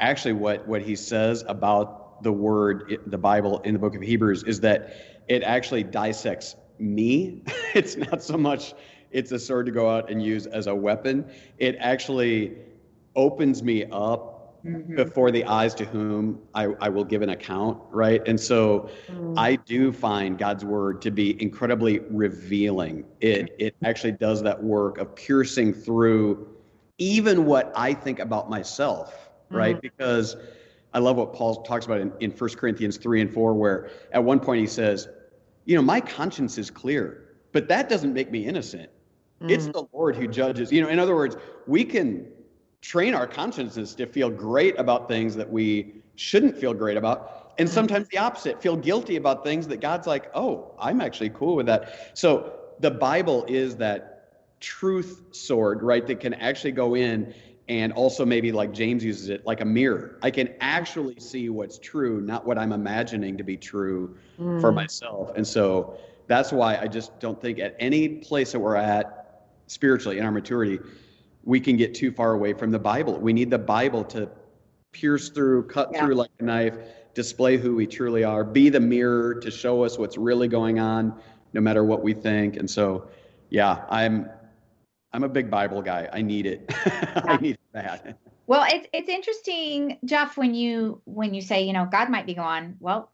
actually 0.00 0.32
what 0.32 0.66
what 0.66 0.82
he 0.82 0.96
says 0.96 1.44
about 1.46 2.22
the 2.22 2.32
word 2.32 3.00
the 3.06 3.18
Bible 3.18 3.60
in 3.60 3.74
the 3.74 3.78
book 3.78 3.94
of 3.94 4.02
Hebrews 4.02 4.42
is 4.44 4.60
that 4.60 4.94
it 5.28 5.42
actually 5.42 5.84
dissects 5.84 6.56
me. 6.78 7.42
it's 7.74 7.96
not 7.96 8.22
so 8.22 8.36
much 8.36 8.74
it's 9.10 9.32
a 9.32 9.38
sword 9.38 9.66
to 9.66 9.72
go 9.72 9.88
out 9.88 10.10
and 10.10 10.22
use 10.22 10.46
as 10.46 10.66
a 10.66 10.74
weapon. 10.74 11.30
It 11.58 11.76
actually 11.78 12.56
opens 13.16 13.62
me 13.62 13.84
up 13.90 14.62
mm-hmm. 14.64 14.94
before 14.94 15.30
the 15.30 15.44
eyes 15.44 15.74
to 15.74 15.84
whom 15.84 16.40
I, 16.54 16.66
I 16.80 16.88
will 16.88 17.04
give 17.04 17.22
an 17.22 17.30
account, 17.30 17.80
right? 17.90 18.26
And 18.26 18.38
so 18.38 18.90
mm. 19.08 19.34
I 19.36 19.56
do 19.56 19.92
find 19.92 20.38
God's 20.38 20.64
word 20.64 21.02
to 21.02 21.10
be 21.10 21.40
incredibly 21.42 22.00
revealing. 22.10 23.04
It 23.20 23.54
it 23.58 23.74
actually 23.84 24.12
does 24.12 24.42
that 24.42 24.62
work 24.62 24.98
of 24.98 25.14
piercing 25.16 25.72
through 25.72 26.48
even 26.98 27.44
what 27.44 27.72
I 27.76 27.94
think 27.94 28.18
about 28.18 28.48
myself, 28.48 29.30
right? 29.50 29.76
Mm. 29.76 29.82
Because 29.82 30.36
I 30.94 30.98
love 30.98 31.16
what 31.16 31.34
Paul 31.34 31.62
talks 31.62 31.84
about 31.84 32.00
in, 32.00 32.12
in 32.20 32.30
1 32.30 32.50
Corinthians 32.54 32.96
3 32.96 33.20
and 33.20 33.32
4, 33.32 33.54
where 33.54 33.90
at 34.12 34.24
one 34.24 34.40
point 34.40 34.60
he 34.60 34.66
says, 34.66 35.08
You 35.66 35.76
know, 35.76 35.82
my 35.82 36.00
conscience 36.00 36.56
is 36.56 36.70
clear, 36.70 37.34
but 37.52 37.68
that 37.68 37.88
doesn't 37.88 38.14
make 38.14 38.30
me 38.30 38.46
innocent. 38.46 38.90
Mm. 39.42 39.50
It's 39.50 39.66
the 39.66 39.84
Lord 39.92 40.16
who 40.16 40.26
judges. 40.26 40.72
You 40.72 40.80
know, 40.80 40.88
in 40.88 40.98
other 40.98 41.14
words, 41.14 41.36
we 41.66 41.84
can 41.84 42.26
train 42.86 43.14
our 43.14 43.26
consciences 43.26 43.96
to 43.96 44.06
feel 44.06 44.30
great 44.30 44.78
about 44.78 45.08
things 45.08 45.34
that 45.34 45.50
we 45.50 45.92
shouldn't 46.14 46.56
feel 46.56 46.72
great 46.72 46.96
about. 46.96 47.52
And 47.58 47.68
sometimes 47.68 48.06
the 48.08 48.18
opposite, 48.18 48.62
feel 48.62 48.76
guilty 48.76 49.16
about 49.16 49.42
things 49.42 49.66
that 49.68 49.80
God's 49.80 50.06
like, 50.06 50.30
oh, 50.34 50.72
I'm 50.78 51.00
actually 51.00 51.30
cool 51.30 51.56
with 51.56 51.66
that. 51.66 52.16
So 52.16 52.52
the 52.78 52.92
Bible 52.92 53.44
is 53.48 53.74
that 53.78 54.60
truth 54.60 55.22
sword, 55.32 55.82
right, 55.82 56.06
that 56.06 56.20
can 56.20 56.34
actually 56.34 56.70
go 56.72 56.94
in 56.94 57.34
and 57.68 57.92
also 57.92 58.24
maybe 58.24 58.52
like 58.52 58.72
James 58.72 59.02
uses 59.02 59.30
it, 59.30 59.44
like 59.44 59.60
a 59.60 59.64
mirror. 59.64 60.20
I 60.22 60.30
can 60.30 60.54
actually 60.60 61.18
see 61.18 61.48
what's 61.48 61.78
true, 61.78 62.20
not 62.20 62.46
what 62.46 62.56
I'm 62.56 62.70
imagining 62.70 63.36
to 63.36 63.42
be 63.42 63.56
true 63.56 64.16
mm. 64.38 64.60
for 64.60 64.70
myself. 64.70 65.32
And 65.34 65.44
so 65.44 65.98
that's 66.28 66.52
why 66.52 66.76
I 66.76 66.86
just 66.86 67.18
don't 67.18 67.40
think 67.40 67.58
at 67.58 67.74
any 67.80 68.08
place 68.08 68.52
that 68.52 68.60
we're 68.60 68.76
at 68.76 69.42
spiritually 69.66 70.18
in 70.18 70.24
our 70.24 70.30
maturity, 70.30 70.78
we 71.46 71.60
can 71.60 71.76
get 71.76 71.94
too 71.94 72.10
far 72.10 72.32
away 72.32 72.52
from 72.52 72.70
the 72.72 72.78
Bible. 72.78 73.18
We 73.18 73.32
need 73.32 73.50
the 73.50 73.58
Bible 73.58 74.04
to 74.04 74.28
pierce 74.92 75.30
through, 75.30 75.68
cut 75.68 75.90
yeah. 75.92 76.04
through 76.04 76.16
like 76.16 76.30
a 76.40 76.42
knife, 76.42 76.76
display 77.14 77.56
who 77.56 77.76
we 77.76 77.86
truly 77.86 78.24
are, 78.24 78.44
be 78.44 78.68
the 78.68 78.80
mirror 78.80 79.36
to 79.36 79.50
show 79.50 79.84
us 79.84 79.96
what's 79.96 80.18
really 80.18 80.48
going 80.48 80.80
on, 80.80 81.14
no 81.54 81.60
matter 81.60 81.84
what 81.84 82.02
we 82.02 82.12
think. 82.12 82.56
And 82.56 82.68
so, 82.68 83.08
yeah, 83.48 83.84
I'm 83.88 84.28
I'm 85.12 85.22
a 85.22 85.28
big 85.28 85.48
Bible 85.48 85.80
guy. 85.80 86.10
I 86.12 86.20
need 86.20 86.44
it. 86.44 86.70
Yeah. 86.86 87.22
I 87.24 87.36
need 87.38 87.58
that. 87.72 88.18
Well, 88.46 88.66
it's 88.68 88.86
it's 88.92 89.08
interesting, 89.08 89.98
Jeff, 90.04 90.36
when 90.36 90.54
you 90.54 91.00
when 91.04 91.32
you 91.32 91.40
say, 91.40 91.62
you 91.62 91.72
know, 91.72 91.86
God 91.90 92.10
might 92.10 92.26
be 92.26 92.34
gone. 92.34 92.76
Well, 92.80 93.10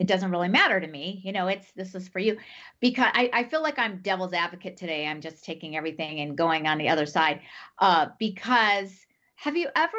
it 0.00 0.06
doesn't 0.06 0.30
really 0.30 0.48
matter 0.48 0.80
to 0.80 0.86
me. 0.86 1.20
You 1.22 1.32
know, 1.32 1.46
it's 1.46 1.70
this 1.72 1.94
is 1.94 2.08
for 2.08 2.20
you 2.20 2.38
because 2.80 3.10
I, 3.12 3.28
I 3.34 3.44
feel 3.44 3.62
like 3.62 3.78
I'm 3.78 4.00
devil's 4.00 4.32
advocate 4.32 4.78
today. 4.78 5.06
I'm 5.06 5.20
just 5.20 5.44
taking 5.44 5.76
everything 5.76 6.20
and 6.20 6.36
going 6.36 6.66
on 6.66 6.78
the 6.78 6.88
other 6.88 7.04
side. 7.04 7.40
Uh, 7.78 8.06
because 8.18 8.90
have 9.36 9.58
you 9.58 9.68
ever 9.76 9.98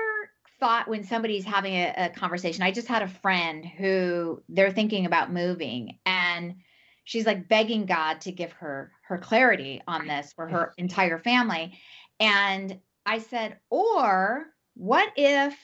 thought 0.59 0.87
when 0.87 1.03
somebody's 1.03 1.45
having 1.45 1.75
a, 1.75 1.93
a 1.95 2.09
conversation? 2.09 2.63
I 2.63 2.71
just 2.71 2.87
had 2.87 3.03
a 3.03 3.07
friend 3.07 3.63
who 3.63 4.41
they're 4.49 4.71
thinking 4.71 5.05
about 5.05 5.31
moving 5.31 5.99
and 6.03 6.55
she's 7.03 7.27
like 7.27 7.47
begging 7.47 7.85
God 7.85 8.21
to 8.21 8.31
give 8.31 8.51
her 8.53 8.91
her 9.03 9.19
clarity 9.19 9.83
on 9.87 10.07
this 10.07 10.33
for 10.33 10.47
her 10.47 10.73
entire 10.79 11.19
family. 11.19 11.77
And 12.19 12.79
I 13.05 13.19
said, 13.19 13.59
or 13.69 14.47
what 14.73 15.09
if 15.15 15.55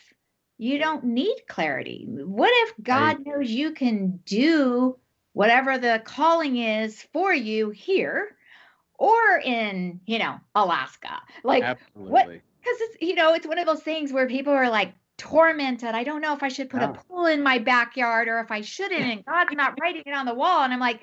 you 0.58 0.80
don't 0.80 1.04
need 1.04 1.36
clarity. 1.48 2.06
What 2.08 2.52
if 2.68 2.74
God 2.84 3.18
right. 3.18 3.26
knows 3.26 3.50
you 3.52 3.72
can 3.72 4.20
do 4.26 4.98
whatever 5.34 5.78
the 5.78 6.02
calling 6.04 6.58
is 6.58 7.02
for 7.14 7.34
you 7.34 7.70
here? 7.70 8.36
or 9.00 9.40
in, 9.44 10.02
you 10.06 10.20
know, 10.20 10.40
Alaska. 10.56 11.22
Like 11.44 11.64
Absolutely. 11.64 12.12
what 12.12 12.26
because 12.28 12.78
it's 12.82 12.98
you 13.02 13.16
know, 13.16 13.34
it's 13.34 13.48
one 13.48 13.60
of 13.60 13.66
those 13.66 13.84
things 13.84 14.12
where 14.12 14.28
people 14.28 14.54
are 14.54 14.70
like 14.70 14.94
tormented. 15.18 15.90
I 15.90 16.04
don't 16.04 16.22
know 16.22 16.34
if 16.34 16.44
I 16.44 16.48
should 16.48 16.70
put 16.70 16.82
a 16.82 16.94
pool 17.08 17.28
in 17.28 17.44
my 17.44 17.60
backyard 17.60 18.28
or 18.28 18.40
if 18.40 18.52
I 18.52 18.62
shouldn't, 18.62 19.02
and 19.12 19.26
God's 19.26 19.54
not 19.54 19.80
writing 19.80 20.04
it 20.06 20.14
on 20.14 20.26
the 20.26 20.34
wall. 20.34 20.64
And 20.64 20.74
I'm 20.74 20.80
like, 20.80 21.02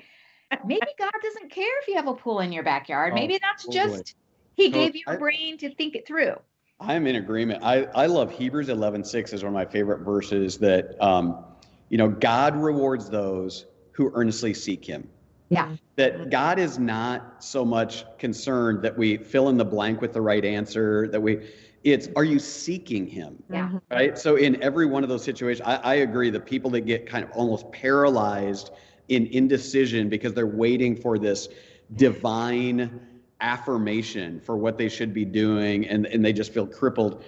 maybe 0.65 0.87
God 0.99 1.11
doesn't 1.21 1.51
care 1.51 1.79
if 1.81 1.87
you 1.87 1.95
have 1.95 2.07
a 2.07 2.13
pool 2.13 2.41
in 2.41 2.51
your 2.51 2.63
backyard. 2.63 3.13
Oh, 3.13 3.15
Maybe 3.15 3.39
that's 3.41 3.65
totally. 3.65 3.97
just 3.99 4.15
He 4.55 4.65
So 4.65 4.71
gave 4.71 4.95
you 4.95 5.03
a 5.07 5.13
I- 5.13 5.17
brain 5.17 5.57
to 5.59 5.73
think 5.73 5.95
it 5.95 6.05
through. 6.05 6.35
I'm 6.79 7.07
in 7.07 7.15
agreement. 7.15 7.63
I, 7.63 7.83
I 7.95 8.05
love 8.07 8.31
Hebrews 8.31 8.67
11:6 8.67 9.33
is 9.33 9.43
one 9.43 9.47
of 9.47 9.53
my 9.53 9.65
favorite 9.65 9.99
verses 9.99 10.57
that 10.57 11.01
um, 11.01 11.43
you 11.89 11.97
know 11.97 12.09
God 12.09 12.55
rewards 12.55 13.09
those 13.09 13.65
who 13.91 14.11
earnestly 14.13 14.53
seek 14.53 14.83
Him. 14.83 15.09
Yeah. 15.49 15.75
That 15.95 16.29
God 16.29 16.59
is 16.59 16.77
not 16.77 17.43
so 17.43 17.63
much 17.63 18.03
concerned 18.17 18.83
that 18.83 18.97
we 18.97 19.17
fill 19.17 19.47
in 19.49 19.57
the 19.57 19.65
blank 19.65 20.01
with 20.01 20.11
the 20.11 20.21
right 20.21 20.43
answer. 20.43 21.07
That 21.07 21.21
we, 21.21 21.49
it's 21.83 22.09
are 22.17 22.25
you 22.25 22.39
seeking 22.39 23.07
Him? 23.07 23.41
Yeah. 23.49 23.79
Right. 23.89 24.17
So 24.17 24.35
in 24.35 24.61
every 24.61 24.85
one 24.85 25.03
of 25.03 25.09
those 25.09 25.23
situations, 25.23 25.65
I, 25.65 25.75
I 25.77 25.93
agree. 25.95 26.29
The 26.29 26.41
people 26.41 26.71
that 26.71 26.81
get 26.81 27.07
kind 27.07 27.23
of 27.23 27.31
almost 27.31 27.71
paralyzed 27.71 28.71
in 29.07 29.27
indecision 29.27 30.09
because 30.09 30.33
they're 30.33 30.45
waiting 30.45 30.95
for 30.95 31.17
this 31.17 31.47
divine 31.95 32.99
affirmation 33.45 34.41
for 34.41 34.57
what 34.57 34.77
they 34.77 34.89
should 34.89 35.13
be 35.13 35.23
doing 35.23 35.87
and, 35.87 36.07
and 36.07 36.25
they 36.25 36.33
just 36.33 36.51
feel 36.51 36.65
crippled. 36.65 37.23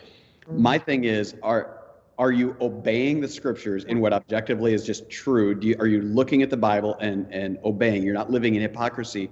My 0.50 0.80
thing 0.80 1.04
is, 1.04 1.36
are 1.44 1.78
are 2.18 2.32
you 2.32 2.56
obeying 2.60 3.22
the 3.22 3.28
scriptures 3.28 3.84
in 3.84 4.00
what 4.00 4.12
objectively 4.12 4.74
is 4.74 4.84
just 4.84 5.08
true? 5.08 5.54
Do 5.54 5.68
you, 5.68 5.76
are 5.78 5.86
you 5.86 6.02
looking 6.02 6.42
at 6.42 6.50
the 6.50 6.58
Bible 6.58 6.98
and, 7.00 7.32
and 7.32 7.60
obeying? 7.64 8.02
You're 8.02 8.16
not 8.16 8.32
living 8.32 8.56
in 8.56 8.62
hypocrisy. 8.64 9.30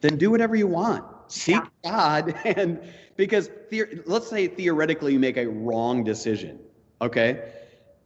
Then 0.00 0.16
do 0.16 0.30
whatever 0.30 0.56
you 0.56 0.66
want. 0.66 1.04
Seek 1.26 1.60
God, 1.84 2.34
and 2.44 2.80
because 3.16 3.50
the, 3.68 3.84
let's 4.06 4.30
say 4.30 4.46
theoretically 4.48 5.12
you 5.12 5.18
make 5.18 5.36
a 5.36 5.46
wrong 5.46 6.04
decision, 6.04 6.58
okay? 7.02 7.52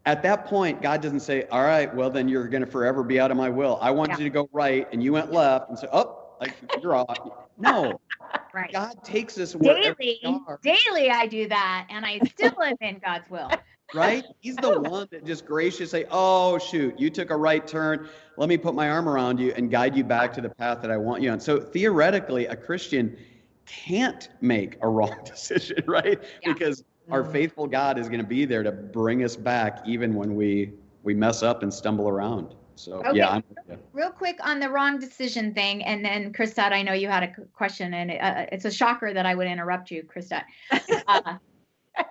At 0.07 0.25
that 0.25 0.47
point, 0.47 0.83
God 0.83 1.01
doesn't 1.01 1.21
say, 1.21 1.45
"All 1.53 1.63
right, 1.63 1.95
well 1.95 2.11
then 2.11 2.29
you're 2.29 2.49
going 2.49 2.65
to 2.65 2.71
forever 2.71 3.05
be 3.05 3.21
out 3.21 3.31
of 3.31 3.37
my 3.37 3.49
will. 3.49 3.79
I 3.81 3.93
want 3.93 4.11
Yeah. 4.11 4.19
you 4.19 4.25
to 4.25 4.31
go 4.31 4.49
right, 4.53 4.89
and 4.91 5.01
you 5.05 5.13
went 5.13 5.31
left, 5.31 5.69
and 5.69 5.79
say, 5.79 5.87
oh, 5.93 6.22
like 6.43 6.83
you're 6.83 6.95
off." 6.95 7.19
No, 7.59 8.01
Right. 8.55 8.71
God 8.71 9.03
takes 9.03 9.39
us 9.39 9.55
wherever 9.55 9.95
Daily, 9.95 10.19
we 10.23 10.43
are. 10.47 10.61
daily 10.63 11.11
I 11.11 11.27
do 11.27 11.49
that 11.49 11.87
and 11.89 12.05
I 12.05 12.19
still 12.19 12.53
live 12.59 12.77
in 12.83 13.01
God's 13.03 13.31
will. 13.31 13.51
right? 13.95 14.25
He's 14.41 14.57
the 14.57 14.79
one 14.81 15.09
that 15.11 15.25
just 15.25 15.47
graciously, 15.47 16.05
oh 16.11 16.59
shoot, 16.59 16.99
you 16.99 17.09
took 17.09 17.31
a 17.31 17.37
right 17.37 17.67
turn. 17.67 18.09
Let 18.37 18.51
me 18.51 18.59
put 18.59 18.75
my 18.75 18.91
arm 18.91 19.09
around 19.09 19.41
you 19.41 19.53
and 19.57 19.71
guide 19.71 19.97
you 19.97 20.05
back 20.05 20.35
to 20.35 20.43
the 20.43 20.51
path 20.51 20.83
that 20.83 20.91
I 20.91 20.99
want 20.99 21.23
you 21.23 21.31
on. 21.31 21.41
So 21.41 21.59
theoretically, 21.61 22.47
a 22.47 22.57
Christian 22.57 23.17
can't 23.65 24.29
make 24.43 24.77
a 24.83 24.89
wrong 24.89 25.19
decision, 25.25 25.83
right? 25.87 26.23
Yeah. 26.43 26.53
Because 26.53 26.85
our 27.11 27.23
mm-hmm. 27.23 27.33
faithful 27.33 27.67
God 27.67 27.99
is 27.99 28.09
going 28.09 28.21
to 28.21 28.27
be 28.27 28.45
there 28.45 28.63
to 28.63 28.73
bring 28.73 29.25
us 29.25 29.35
back 29.35 29.81
even 29.87 30.15
when 30.15 30.35
we 30.35 30.73
we 31.05 31.15
mess 31.15 31.43
up 31.43 31.63
and 31.63 31.73
stumble 31.73 32.09
around. 32.09 32.55
So 32.77 33.01
Okay. 33.05 33.19
yeah, 33.19 33.31
I'm 33.31 33.45
with 33.49 33.59
you. 33.69 33.79
Real 33.93 34.11
quick 34.11 34.39
on 34.45 34.59
the 34.61 34.69
wrong 34.71 34.99
decision 34.99 35.55
thing, 35.55 35.85
and 35.85 36.05
then 36.05 36.33
Christette, 36.33 36.73
I 36.73 36.83
know 36.83 36.93
you 36.93 37.09
had 37.09 37.23
a 37.23 37.33
question, 37.53 37.93
and 37.95 38.11
uh, 38.11 38.47
it's 38.51 38.65
a 38.65 38.71
shocker 38.71 39.13
that 39.13 39.27
I 39.27 39.35
would 39.35 39.47
interrupt 39.47 39.91
you, 39.91 40.03
Christette. 40.03 40.47
Uh, 41.09 41.39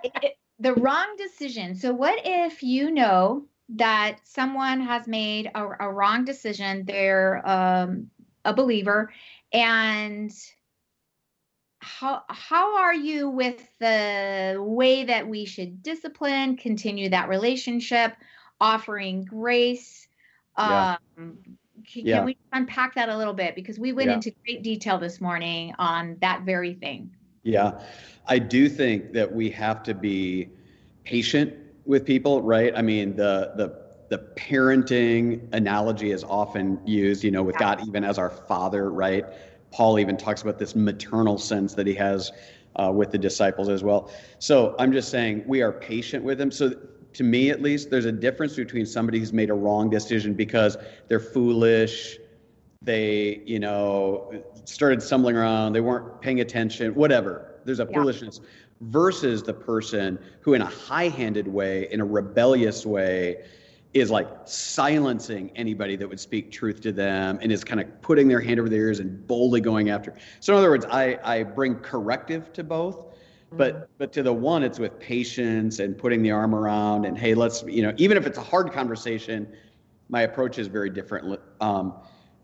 it- 0.04 0.12
it- 0.22 0.38
the 0.60 0.74
wrong 0.74 1.16
decision. 1.18 1.74
So, 1.74 1.92
what 1.92 2.20
if 2.24 2.62
you 2.62 2.92
know 2.92 3.46
that 3.70 4.18
someone 4.22 4.80
has 4.80 5.08
made 5.08 5.50
a, 5.54 5.66
a 5.80 5.90
wrong 5.92 6.24
decision? 6.24 6.84
They're 6.84 7.42
um, 7.48 8.10
a 8.44 8.54
believer, 8.54 9.12
and 9.52 10.32
how 11.80 12.22
how 12.28 12.76
are 12.78 12.94
you 12.94 13.28
with 13.28 13.60
the 13.80 14.56
way 14.60 15.02
that 15.04 15.26
we 15.26 15.44
should 15.46 15.82
discipline, 15.82 16.56
continue 16.56 17.08
that 17.08 17.28
relationship, 17.28 18.14
offering 18.60 19.24
grace? 19.24 20.06
Yeah. 20.58 20.96
Um, 21.16 21.38
can, 21.86 22.06
Yeah. 22.06 22.16
can 22.18 22.24
we 22.26 22.36
unpack 22.52 22.94
that 22.94 23.08
a 23.08 23.16
little 23.16 23.34
bit 23.34 23.54
because 23.54 23.78
we 23.78 23.92
went 23.92 24.08
Yeah. 24.08 24.14
into 24.14 24.32
great 24.44 24.62
detail 24.62 24.98
this 24.98 25.20
morning 25.20 25.74
on 25.78 26.16
that 26.20 26.42
very 26.42 26.74
thing. 26.74 27.10
Yeah, 27.44 27.80
I 28.28 28.38
do 28.38 28.68
think 28.68 29.12
that 29.14 29.32
we 29.32 29.50
have 29.50 29.82
to 29.84 29.94
be 29.94 30.50
patient 31.04 31.54
with 31.84 32.04
people, 32.04 32.42
right? 32.42 32.72
I 32.76 32.82
mean, 32.82 33.16
the 33.16 33.52
the 33.56 33.82
the 34.10 34.18
parenting 34.36 35.48
analogy 35.52 36.10
is 36.12 36.22
often 36.22 36.78
used, 36.84 37.24
you 37.24 37.30
know, 37.30 37.42
with 37.42 37.56
God 37.56 37.80
even 37.86 38.04
as 38.04 38.18
our 38.18 38.30
father, 38.30 38.90
right? 38.90 39.24
Paul 39.70 39.98
even 39.98 40.18
talks 40.18 40.42
about 40.42 40.58
this 40.58 40.76
maternal 40.76 41.38
sense 41.38 41.74
that 41.74 41.86
he 41.86 41.94
has 41.94 42.30
uh, 42.76 42.92
with 42.94 43.10
the 43.10 43.18
disciples 43.18 43.70
as 43.70 43.82
well. 43.82 44.10
So 44.38 44.76
I'm 44.78 44.92
just 44.92 45.08
saying 45.10 45.44
we 45.46 45.62
are 45.62 45.72
patient 45.72 46.24
with 46.24 46.38
him. 46.38 46.50
So 46.50 46.74
to 47.14 47.24
me, 47.24 47.50
at 47.50 47.62
least, 47.62 47.90
there's 47.90 48.04
a 48.04 48.12
difference 48.12 48.56
between 48.56 48.86
somebody 48.86 49.18
who's 49.18 49.32
made 49.32 49.50
a 49.50 49.54
wrong 49.54 49.90
decision 49.90 50.34
because 50.34 50.76
they're 51.08 51.20
foolish, 51.20 52.18
they, 52.82 53.42
you 53.46 53.58
know, 53.58 54.32
started 54.64 55.02
stumbling 55.02 55.36
around, 55.36 55.72
they 55.72 55.80
weren't 55.80 56.20
paying 56.20 56.40
attention, 56.40 56.94
whatever. 56.94 57.54
There's 57.64 57.80
a 57.80 57.88
Yeah. 57.90 57.98
foolishness 57.98 58.40
versus 58.80 59.42
the 59.42 59.54
person 59.54 60.18
who, 60.40 60.54
in 60.54 60.62
a 60.62 60.66
high 60.66 61.08
handed 61.08 61.46
way, 61.46 61.88
in 61.92 62.00
a 62.00 62.04
rebellious 62.04 62.84
way, 62.84 63.44
is 63.94 64.10
like 64.10 64.26
silencing 64.46 65.52
anybody 65.54 65.96
that 65.96 66.08
would 66.08 66.18
speak 66.18 66.50
truth 66.50 66.80
to 66.80 66.92
them 66.92 67.38
and 67.42 67.52
is 67.52 67.62
kind 67.62 67.80
of 67.80 68.00
putting 68.00 68.26
their 68.26 68.40
hand 68.40 68.58
over 68.58 68.68
their 68.68 68.80
ears 68.80 69.00
and 69.00 69.26
boldly 69.26 69.60
going 69.60 69.90
after. 69.90 70.14
So, 70.40 70.54
in 70.54 70.58
other 70.58 70.70
words, 70.70 70.86
I, 70.90 71.18
I 71.22 71.42
bring 71.42 71.76
corrective 71.76 72.52
to 72.54 72.64
both. 72.64 73.11
But 73.56 73.88
but 73.98 74.12
to 74.14 74.22
the 74.22 74.32
one, 74.32 74.62
it's 74.62 74.78
with 74.78 74.98
patience 74.98 75.78
and 75.78 75.96
putting 75.96 76.22
the 76.22 76.30
arm 76.30 76.54
around 76.54 77.04
and 77.04 77.16
hey, 77.16 77.34
let's 77.34 77.62
you 77.64 77.82
know 77.82 77.92
even 77.96 78.16
if 78.16 78.26
it's 78.26 78.38
a 78.38 78.42
hard 78.42 78.72
conversation, 78.72 79.48
my 80.08 80.22
approach 80.22 80.58
is 80.58 80.66
very 80.66 80.90
different 80.90 81.40
um, 81.60 81.94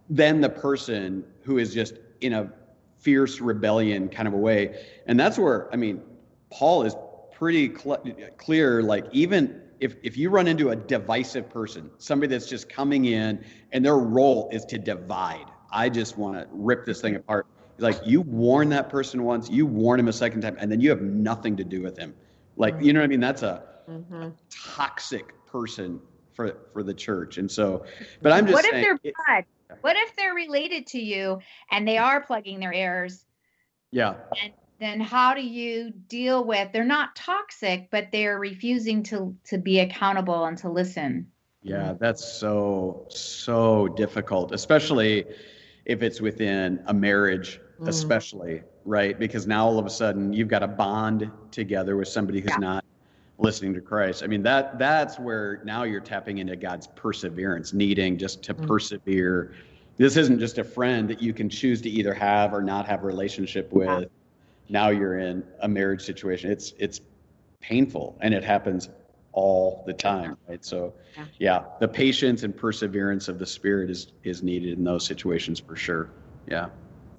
than 0.08 0.40
the 0.40 0.48
person 0.48 1.24
who 1.42 1.58
is 1.58 1.72
just 1.72 1.94
in 2.20 2.32
a 2.32 2.52
fierce 2.98 3.40
rebellion 3.40 4.08
kind 4.08 4.28
of 4.28 4.34
a 4.34 4.38
way. 4.38 4.84
And 5.06 5.18
that's 5.18 5.38
where 5.38 5.72
I 5.72 5.76
mean, 5.76 6.02
Paul 6.50 6.82
is 6.82 6.94
pretty 7.32 7.74
cl- 7.74 8.04
clear. 8.36 8.82
Like 8.82 9.06
even 9.12 9.62
if 9.80 9.96
if 10.02 10.16
you 10.16 10.30
run 10.30 10.46
into 10.46 10.70
a 10.70 10.76
divisive 10.76 11.48
person, 11.48 11.90
somebody 11.98 12.30
that's 12.30 12.48
just 12.48 12.68
coming 12.68 13.06
in 13.06 13.44
and 13.72 13.84
their 13.84 13.98
role 13.98 14.48
is 14.52 14.64
to 14.66 14.78
divide, 14.78 15.46
I 15.70 15.88
just 15.88 16.18
want 16.18 16.36
to 16.36 16.48
rip 16.52 16.84
this 16.84 17.00
thing 17.00 17.16
apart. 17.16 17.46
Like 17.78 18.00
you 18.04 18.20
warn 18.22 18.68
that 18.70 18.88
person 18.88 19.22
once, 19.22 19.48
you 19.48 19.66
warn 19.66 20.00
him 20.00 20.08
a 20.08 20.12
second 20.12 20.40
time, 20.42 20.56
and 20.58 20.70
then 20.70 20.80
you 20.80 20.90
have 20.90 21.02
nothing 21.02 21.56
to 21.56 21.64
do 21.64 21.82
with 21.82 21.96
him. 21.96 22.14
Like 22.56 22.74
you 22.80 22.92
know 22.92 23.00
what 23.00 23.04
I 23.04 23.08
mean? 23.08 23.20
That's 23.20 23.42
a 23.42 23.62
Mhm. 23.88 24.32
toxic 24.50 25.34
person 25.46 26.00
for 26.32 26.56
for 26.72 26.82
the 26.82 26.94
church. 26.94 27.38
And 27.38 27.50
so, 27.50 27.84
but 28.22 28.32
I'm 28.32 28.46
just 28.46 28.54
what 28.54 28.64
if 28.64 28.70
they're 28.72 28.98
it- 29.02 29.14
blood? 29.26 29.44
What 29.80 29.96
if 29.96 30.16
they're 30.16 30.34
related 30.34 30.86
to 30.88 30.98
you 31.00 31.38
and 31.70 31.86
they 31.86 31.98
are 31.98 32.20
plugging 32.20 32.58
their 32.58 32.72
ears? 32.72 33.24
yeah, 33.92 34.14
And 34.42 34.52
Then 34.80 35.00
how 35.00 35.34
do 35.34 35.40
you 35.42 35.90
deal 35.90 36.44
with? 36.44 36.72
They're 36.72 36.84
not 36.84 37.16
toxic, 37.16 37.90
but 37.90 38.08
they're 38.12 38.38
refusing 38.38 39.02
to 39.04 39.36
to 39.44 39.58
be 39.58 39.80
accountable 39.80 40.44
and 40.44 40.56
to 40.58 40.70
listen. 40.70 41.32
yeah, 41.62 41.94
that's 41.98 42.24
so 42.24 43.06
so 43.08 43.88
difficult, 43.88 44.52
especially 44.52 45.24
if 45.84 46.02
it's 46.02 46.20
within 46.20 46.82
a 46.86 46.94
marriage, 46.94 47.60
Mm. 47.80 47.88
especially 47.88 48.62
right? 48.84 49.18
Because 49.18 49.46
now 49.46 49.66
all 49.66 49.78
of 49.78 49.86
a 49.86 49.90
sudden 49.90 50.32
you've 50.32 50.48
got 50.48 50.62
a 50.62 50.68
bond 50.68 51.30
together 51.50 51.96
with 51.96 52.08
somebody 52.08 52.40
who's 52.40 52.50
Yeah. 52.52 52.56
not 52.58 52.84
listening 53.38 53.74
to 53.74 53.80
Christ. 53.80 54.22
I 54.24 54.26
mean 54.26 54.42
that 54.42 54.78
that's 54.78 55.18
where 55.18 55.60
now 55.64 55.84
you're 55.84 56.00
tapping 56.00 56.38
into 56.38 56.56
God's 56.56 56.86
perseverance, 56.88 57.72
needing 57.72 58.16
just 58.16 58.42
to 58.44 58.54
Mm. 58.54 58.66
persevere. 58.66 59.52
This 59.96 60.16
isn't 60.16 60.38
just 60.40 60.58
a 60.58 60.64
friend 60.64 61.08
that 61.10 61.20
you 61.22 61.32
can 61.32 61.48
choose 61.48 61.80
to 61.82 61.90
either 61.90 62.14
have 62.14 62.52
or 62.54 62.62
not 62.62 62.86
have 62.86 63.02
a 63.04 63.06
relationship 63.06 63.72
with. 63.72 64.08
Now 64.68 64.88
you're 64.88 65.18
in 65.18 65.44
a 65.60 65.68
marriage 65.68 66.02
situation. 66.02 66.50
It's 66.50 66.72
it's 66.78 67.00
painful 67.60 68.16
and 68.20 68.32
it 68.34 68.42
happens 68.42 68.88
all 69.32 69.84
the 69.86 69.92
time, 69.92 70.36
right? 70.48 70.64
So 70.64 70.94
Yeah. 71.16 71.24
yeah, 71.38 71.64
the 71.80 71.88
patience 71.88 72.42
and 72.42 72.56
perseverance 72.56 73.28
of 73.28 73.38
the 73.38 73.46
spirit 73.46 73.88
is 73.90 74.12
is 74.24 74.42
needed 74.42 74.78
in 74.78 74.84
those 74.84 75.04
situations 75.06 75.60
for 75.60 75.76
sure. 75.76 76.10
Yeah. 76.48 76.68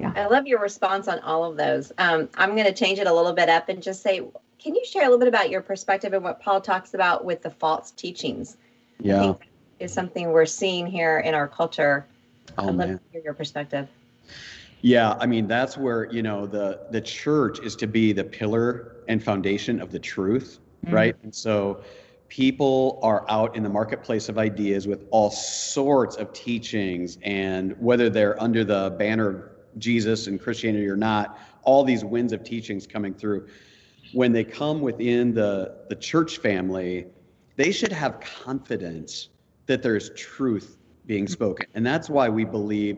I 0.03 0.27
love 0.27 0.47
your 0.47 0.59
response 0.59 1.07
on 1.07 1.19
all 1.19 1.43
of 1.43 1.57
those. 1.57 1.91
Um, 1.97 2.29
I'm 2.35 2.51
going 2.55 2.65
to 2.65 2.73
change 2.73 2.99
it 2.99 3.07
a 3.07 3.13
little 3.13 3.33
bit 3.33 3.49
up 3.49 3.69
and 3.69 3.81
just 3.83 4.01
say, 4.01 4.21
can 4.57 4.75
you 4.75 4.85
share 4.85 5.03
a 5.03 5.05
little 5.05 5.19
bit 5.19 5.27
about 5.27 5.49
your 5.49 5.61
perspective 5.61 6.13
and 6.13 6.23
what 6.23 6.41
Paul 6.41 6.61
talks 6.61 6.93
about 6.93 7.25
with 7.25 7.41
the 7.41 7.49
false 7.49 7.91
teachings? 7.91 8.57
I 9.01 9.07
Yeah. 9.07 9.33
is 9.79 9.93
something 9.93 10.31
we're 10.31 10.45
seeing 10.45 10.85
here 10.87 11.19
in 11.19 11.33
our 11.33 11.47
culture. 11.47 12.05
Oh 12.57 12.63
I'd 12.69 12.75
love 12.75 12.87
man. 12.89 12.97
to 12.97 13.03
hear 13.11 13.21
your 13.23 13.33
perspective. 13.33 13.87
Yeah, 14.81 15.13
I 15.19 15.25
mean 15.25 15.47
that's 15.47 15.77
where 15.77 16.11
you 16.11 16.21
know 16.21 16.45
the 16.45 16.81
the 16.91 17.01
church 17.01 17.59
is 17.59 17.75
to 17.77 17.87
be 17.87 18.11
the 18.13 18.23
pillar 18.23 18.95
and 19.07 19.21
foundation 19.23 19.81
of 19.81 19.91
the 19.91 19.99
truth, 19.99 20.59
Mhm. 20.85 20.93
right? 20.93 21.15
And 21.23 21.33
so 21.33 21.81
people 22.27 22.99
are 23.01 23.25
out 23.29 23.55
in 23.55 23.63
the 23.63 23.69
marketplace 23.69 24.29
of 24.29 24.37
ideas 24.37 24.87
with 24.87 25.05
all 25.11 25.31
sorts 25.31 26.15
of 26.17 26.31
teachings, 26.33 27.17
and 27.23 27.75
whether 27.79 28.09
they're 28.09 28.41
under 28.41 28.63
the 28.63 28.95
banner 28.99 29.29
of 29.29 29.43
Jesus 29.77 30.27
and 30.27 30.41
Christianity 30.41 30.87
or 30.87 30.97
not, 30.97 31.37
all 31.63 31.83
these 31.83 32.03
winds 32.03 32.33
of 32.33 32.43
teachings 32.43 32.87
coming 32.87 33.13
through, 33.13 33.47
when 34.13 34.31
they 34.31 34.43
come 34.43 34.81
within 34.81 35.33
the, 35.33 35.77
the 35.89 35.95
church 35.95 36.37
family, 36.37 37.05
they 37.55 37.71
should 37.71 37.91
have 37.91 38.19
confidence 38.19 39.29
that 39.65 39.83
there's 39.83 40.09
truth 40.11 40.77
being 41.05 41.27
spoken. 41.27 41.67
And 41.73 41.85
that's 41.85 42.09
why 42.09 42.29
we 42.29 42.43
believe 42.43 42.97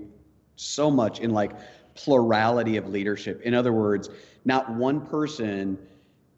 so 0.55 0.89
much 0.91 1.19
in 1.19 1.31
like 1.31 1.51
plurality 1.95 2.77
of 2.77 2.87
leadership. 2.87 3.41
In 3.41 3.53
other 3.53 3.73
words, 3.73 4.09
not 4.45 4.73
one 4.73 5.05
person 5.05 5.77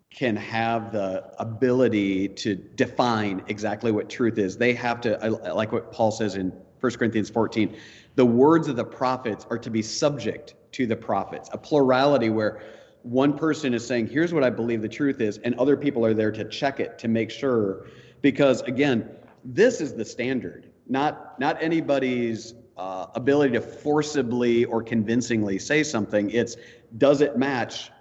can 0.10 0.36
have 0.36 0.92
the 0.92 1.32
ability 1.40 2.28
to 2.30 2.56
define 2.56 3.44
exactly 3.48 3.92
what 3.92 4.10
truth 4.10 4.38
is. 4.38 4.58
They 4.58 4.74
have 4.74 5.02
to, 5.02 5.18
like 5.56 5.72
what 5.72 5.92
Paul 5.92 6.12
says 6.12 6.36
in 6.36 6.52
1 6.80 6.92
Corinthians 6.94 7.30
14, 7.30 7.76
the 8.16 8.26
words 8.26 8.68
of 8.68 8.76
the 8.76 8.86
prophets 8.86 9.46
are 9.50 9.58
to 9.60 9.70
be 9.70 9.82
subject 9.82 10.56
to 10.74 10.86
the 10.88 10.96
prophets, 10.96 11.50
a 11.52 11.58
plurality 11.58 12.30
where 12.30 12.62
one 13.04 13.38
person 13.38 13.74
is 13.74 13.86
saying, 13.86 14.08
here's 14.08 14.34
what 14.34 14.44
I 14.44 14.50
believe 14.50 14.82
the 14.82 14.90
truth 14.90 15.20
is, 15.20 15.38
and 15.40 15.56
other 15.56 15.76
people 15.76 16.06
are 16.06 16.14
there 16.14 16.32
to 16.32 16.46
check 16.46 16.80
it 16.80 16.98
to 17.00 17.08
make 17.08 17.30
sure. 17.30 17.88
Because 18.22 18.62
again, 18.62 19.10
this 19.44 19.82
is 19.82 19.94
the 19.94 20.06
standard, 20.06 20.70
not, 20.88 21.40
not 21.40 21.62
anybody's 21.62 22.54
uh, 22.78 23.08
ability 23.16 23.54
to 23.54 23.62
forcibly 23.62 24.66
or 24.66 24.82
convincingly 24.82 25.60
say 25.60 25.84
something. 25.84 26.32
It's 26.32 26.56
does 26.98 27.22
it 27.22 27.38
match 27.38 27.92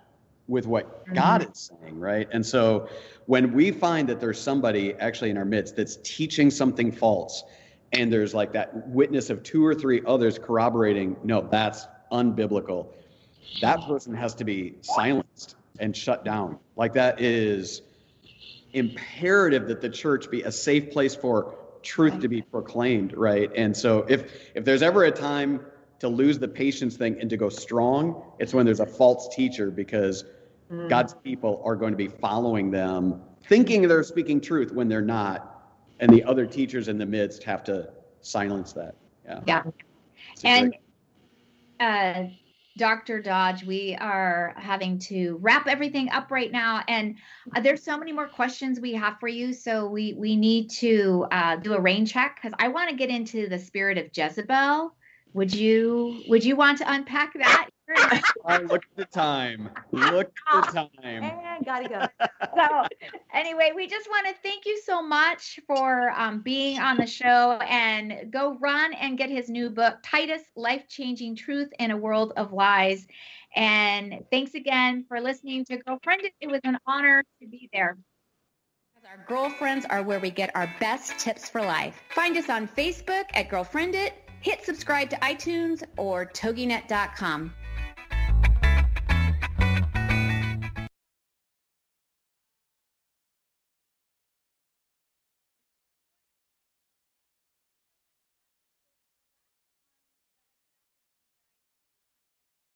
with 0.47 0.67
what 0.67 1.05
mm-hmm. 1.05 1.15
God 1.15 1.51
is 1.51 1.71
saying, 1.81 1.99
right? 1.99 2.29
And 2.33 2.45
so 2.45 2.89
when 3.27 3.53
we 3.53 3.71
find 3.71 4.09
that 4.09 4.21
there's 4.21 4.41
somebody 4.41 4.95
actually 4.95 5.31
in 5.31 5.37
our 5.37 5.45
midst 5.45 5.77
that's 5.77 5.99
teaching 6.03 6.51
something 6.51 6.93
false, 6.93 7.45
and 7.93 8.13
there's 8.13 8.35
like 8.35 8.53
that 8.53 8.89
witness 8.89 9.31
of 9.31 9.43
two 9.43 9.65
or 9.65 9.75
three 9.75 10.03
others 10.07 10.39
corroborating, 10.39 11.17
no, 11.23 11.43
that's 11.43 11.87
unbiblical, 12.11 12.89
that 13.61 13.81
person 13.83 14.15
has 14.15 14.35
to 14.35 14.45
be 14.45 14.75
silenced 14.81 15.57
and 15.79 15.97
shut 15.97 16.25
down. 16.25 16.59
Like 16.77 16.95
that 16.95 17.21
is 17.21 17.83
imperative 18.73 19.69
that 19.69 19.81
the 19.81 19.89
church 19.91 20.31
be 20.31 20.43
a 20.43 20.53
safe 20.53 20.91
place 20.91 21.15
for 21.15 21.57
truth 21.83 22.21
to 22.21 22.29
be 22.29 22.43
proclaimed, 22.43 23.13
right? 23.15 23.51
And 23.55 23.77
so 23.77 24.07
if 24.09 24.33
if 24.55 24.65
there's 24.65 24.83
ever 24.83 25.05
a 25.05 25.11
time 25.11 25.61
to 25.99 26.09
lose 26.09 26.39
the 26.39 26.49
patience 26.49 26.97
thing 26.97 27.19
and 27.21 27.29
to 27.31 27.37
go 27.37 27.49
strong, 27.49 28.23
it's 28.39 28.55
when 28.55 28.65
there's 28.65 28.81
a 28.81 28.87
false 28.87 29.35
teacher 29.35 29.71
because 29.71 30.25
mm. 30.73 30.89
God's 30.89 31.15
people 31.23 31.63
are 31.65 31.77
going 31.77 31.93
to 31.93 31.97
be 31.97 32.09
following 32.09 32.71
them, 32.71 33.21
thinking 33.49 33.87
they're 33.87 34.03
speaking 34.03 34.41
truth 34.41 34.73
when 34.73 34.89
they're 34.89 35.01
not, 35.01 35.52
and 36.03 36.13
the 36.13 36.23
other 36.25 36.45
teachers 36.45 36.89
in 36.89 36.99
the 36.99 37.07
midst 37.07 37.43
have 37.45 37.65
to 37.65 37.89
silence 38.21 38.73
that. 38.73 38.95
Yeah. 39.25 39.41
Yeah. 39.47 39.63
And 40.45 40.75
uh, 41.79 42.25
Dr. 42.77 43.23
Dodge, 43.23 43.65
we 43.65 43.97
are 44.01 44.53
having 44.57 44.99
to 44.99 45.39
wrap 45.41 45.69
everything 45.69 46.11
up 46.11 46.31
right 46.31 46.51
now, 46.51 46.83
and 46.89 47.17
uh, 47.55 47.61
there's 47.61 47.83
so 47.83 47.97
many 47.97 48.13
more 48.13 48.29
questions 48.29 48.81
we 48.81 48.95
have 48.95 49.19
for 49.21 49.29
you. 49.29 49.53
So 49.53 49.87
we 49.87 50.15
we 50.15 50.37
need 50.37 50.71
to 50.71 51.27
uh, 51.31 51.57
do 51.57 51.75
a 51.75 51.81
rain 51.81 52.05
check 52.05 52.41
because 52.43 52.57
I 52.59 52.69
want 52.69 52.91
to 52.91 52.97
get 52.97 53.09
into 53.09 53.49
the 53.49 53.59
spirit 53.59 53.97
of 53.97 54.11
Jezebel 54.13 54.93
would 55.35 55.55
you 55.55 56.23
would 56.29 56.45
you 56.45 56.57
want 56.57 56.79
to 56.79 56.93
unpack 56.93 57.33
that? 57.35 57.69
Uh, 57.91 58.59
look 58.69 58.83
at 58.85 58.97
the 58.97 59.05
time. 59.05 59.71
Look 59.91 60.33
at 60.53 60.73
the 60.73 60.73
time. 61.03 61.23
And 61.25 61.65
gotta 61.65 61.89
go. 61.89 62.27
so 62.57 62.87
anyway, 63.33 63.73
we 63.75 63.87
just 63.87 64.09
want 64.09 64.27
to 64.27 64.35
thank 64.43 64.67
you 64.67 64.81
so 64.85 65.03
much 65.03 65.61
for 65.67 66.11
um, 66.11 66.41
being 66.43 66.79
on 66.79 66.97
the 66.97 67.07
show 67.07 67.59
and 67.69 68.31
go 68.31 68.57
run 68.61 68.93
and 68.95 69.19
get 69.19 69.31
his 69.31 69.49
new 69.49 69.71
book, 69.71 69.97
Titus: 70.05 70.43
Life 70.57 70.89
Changing 70.89 71.37
Truth 71.37 71.71
in 71.79 71.91
a 71.91 71.97
World 71.97 72.33
of 72.37 72.53
Lies. 72.53 73.07
And 73.55 74.25
thanks 74.31 74.55
again 74.55 75.05
for 75.09 75.21
listening 75.21 75.65
to 75.67 75.77
Girlfriend. 75.79 76.23
It 76.41 76.49
was 76.49 76.61
an 76.65 76.79
honor 76.87 77.23
to 77.41 77.49
be 77.49 77.69
there. 77.73 77.99
Our 79.05 79.25
girlfriends 79.27 79.85
are 79.87 80.03
where 80.03 80.21
we 80.21 80.31
get 80.31 80.55
our 80.55 80.73
best 80.79 81.19
tips 81.19 81.49
for 81.49 81.61
life. 81.61 82.01
Find 82.15 82.37
us 82.37 82.49
on 82.49 82.69
Facebook 82.69 83.25
at 83.35 83.51
Girlfriend 83.51 83.97
It 83.97 84.15
Hit 84.43 84.65
subscribe 84.65 85.09
to 85.11 85.17
iTunes 85.17 85.85
or 85.97 86.27
toginet.com. 86.27 87.55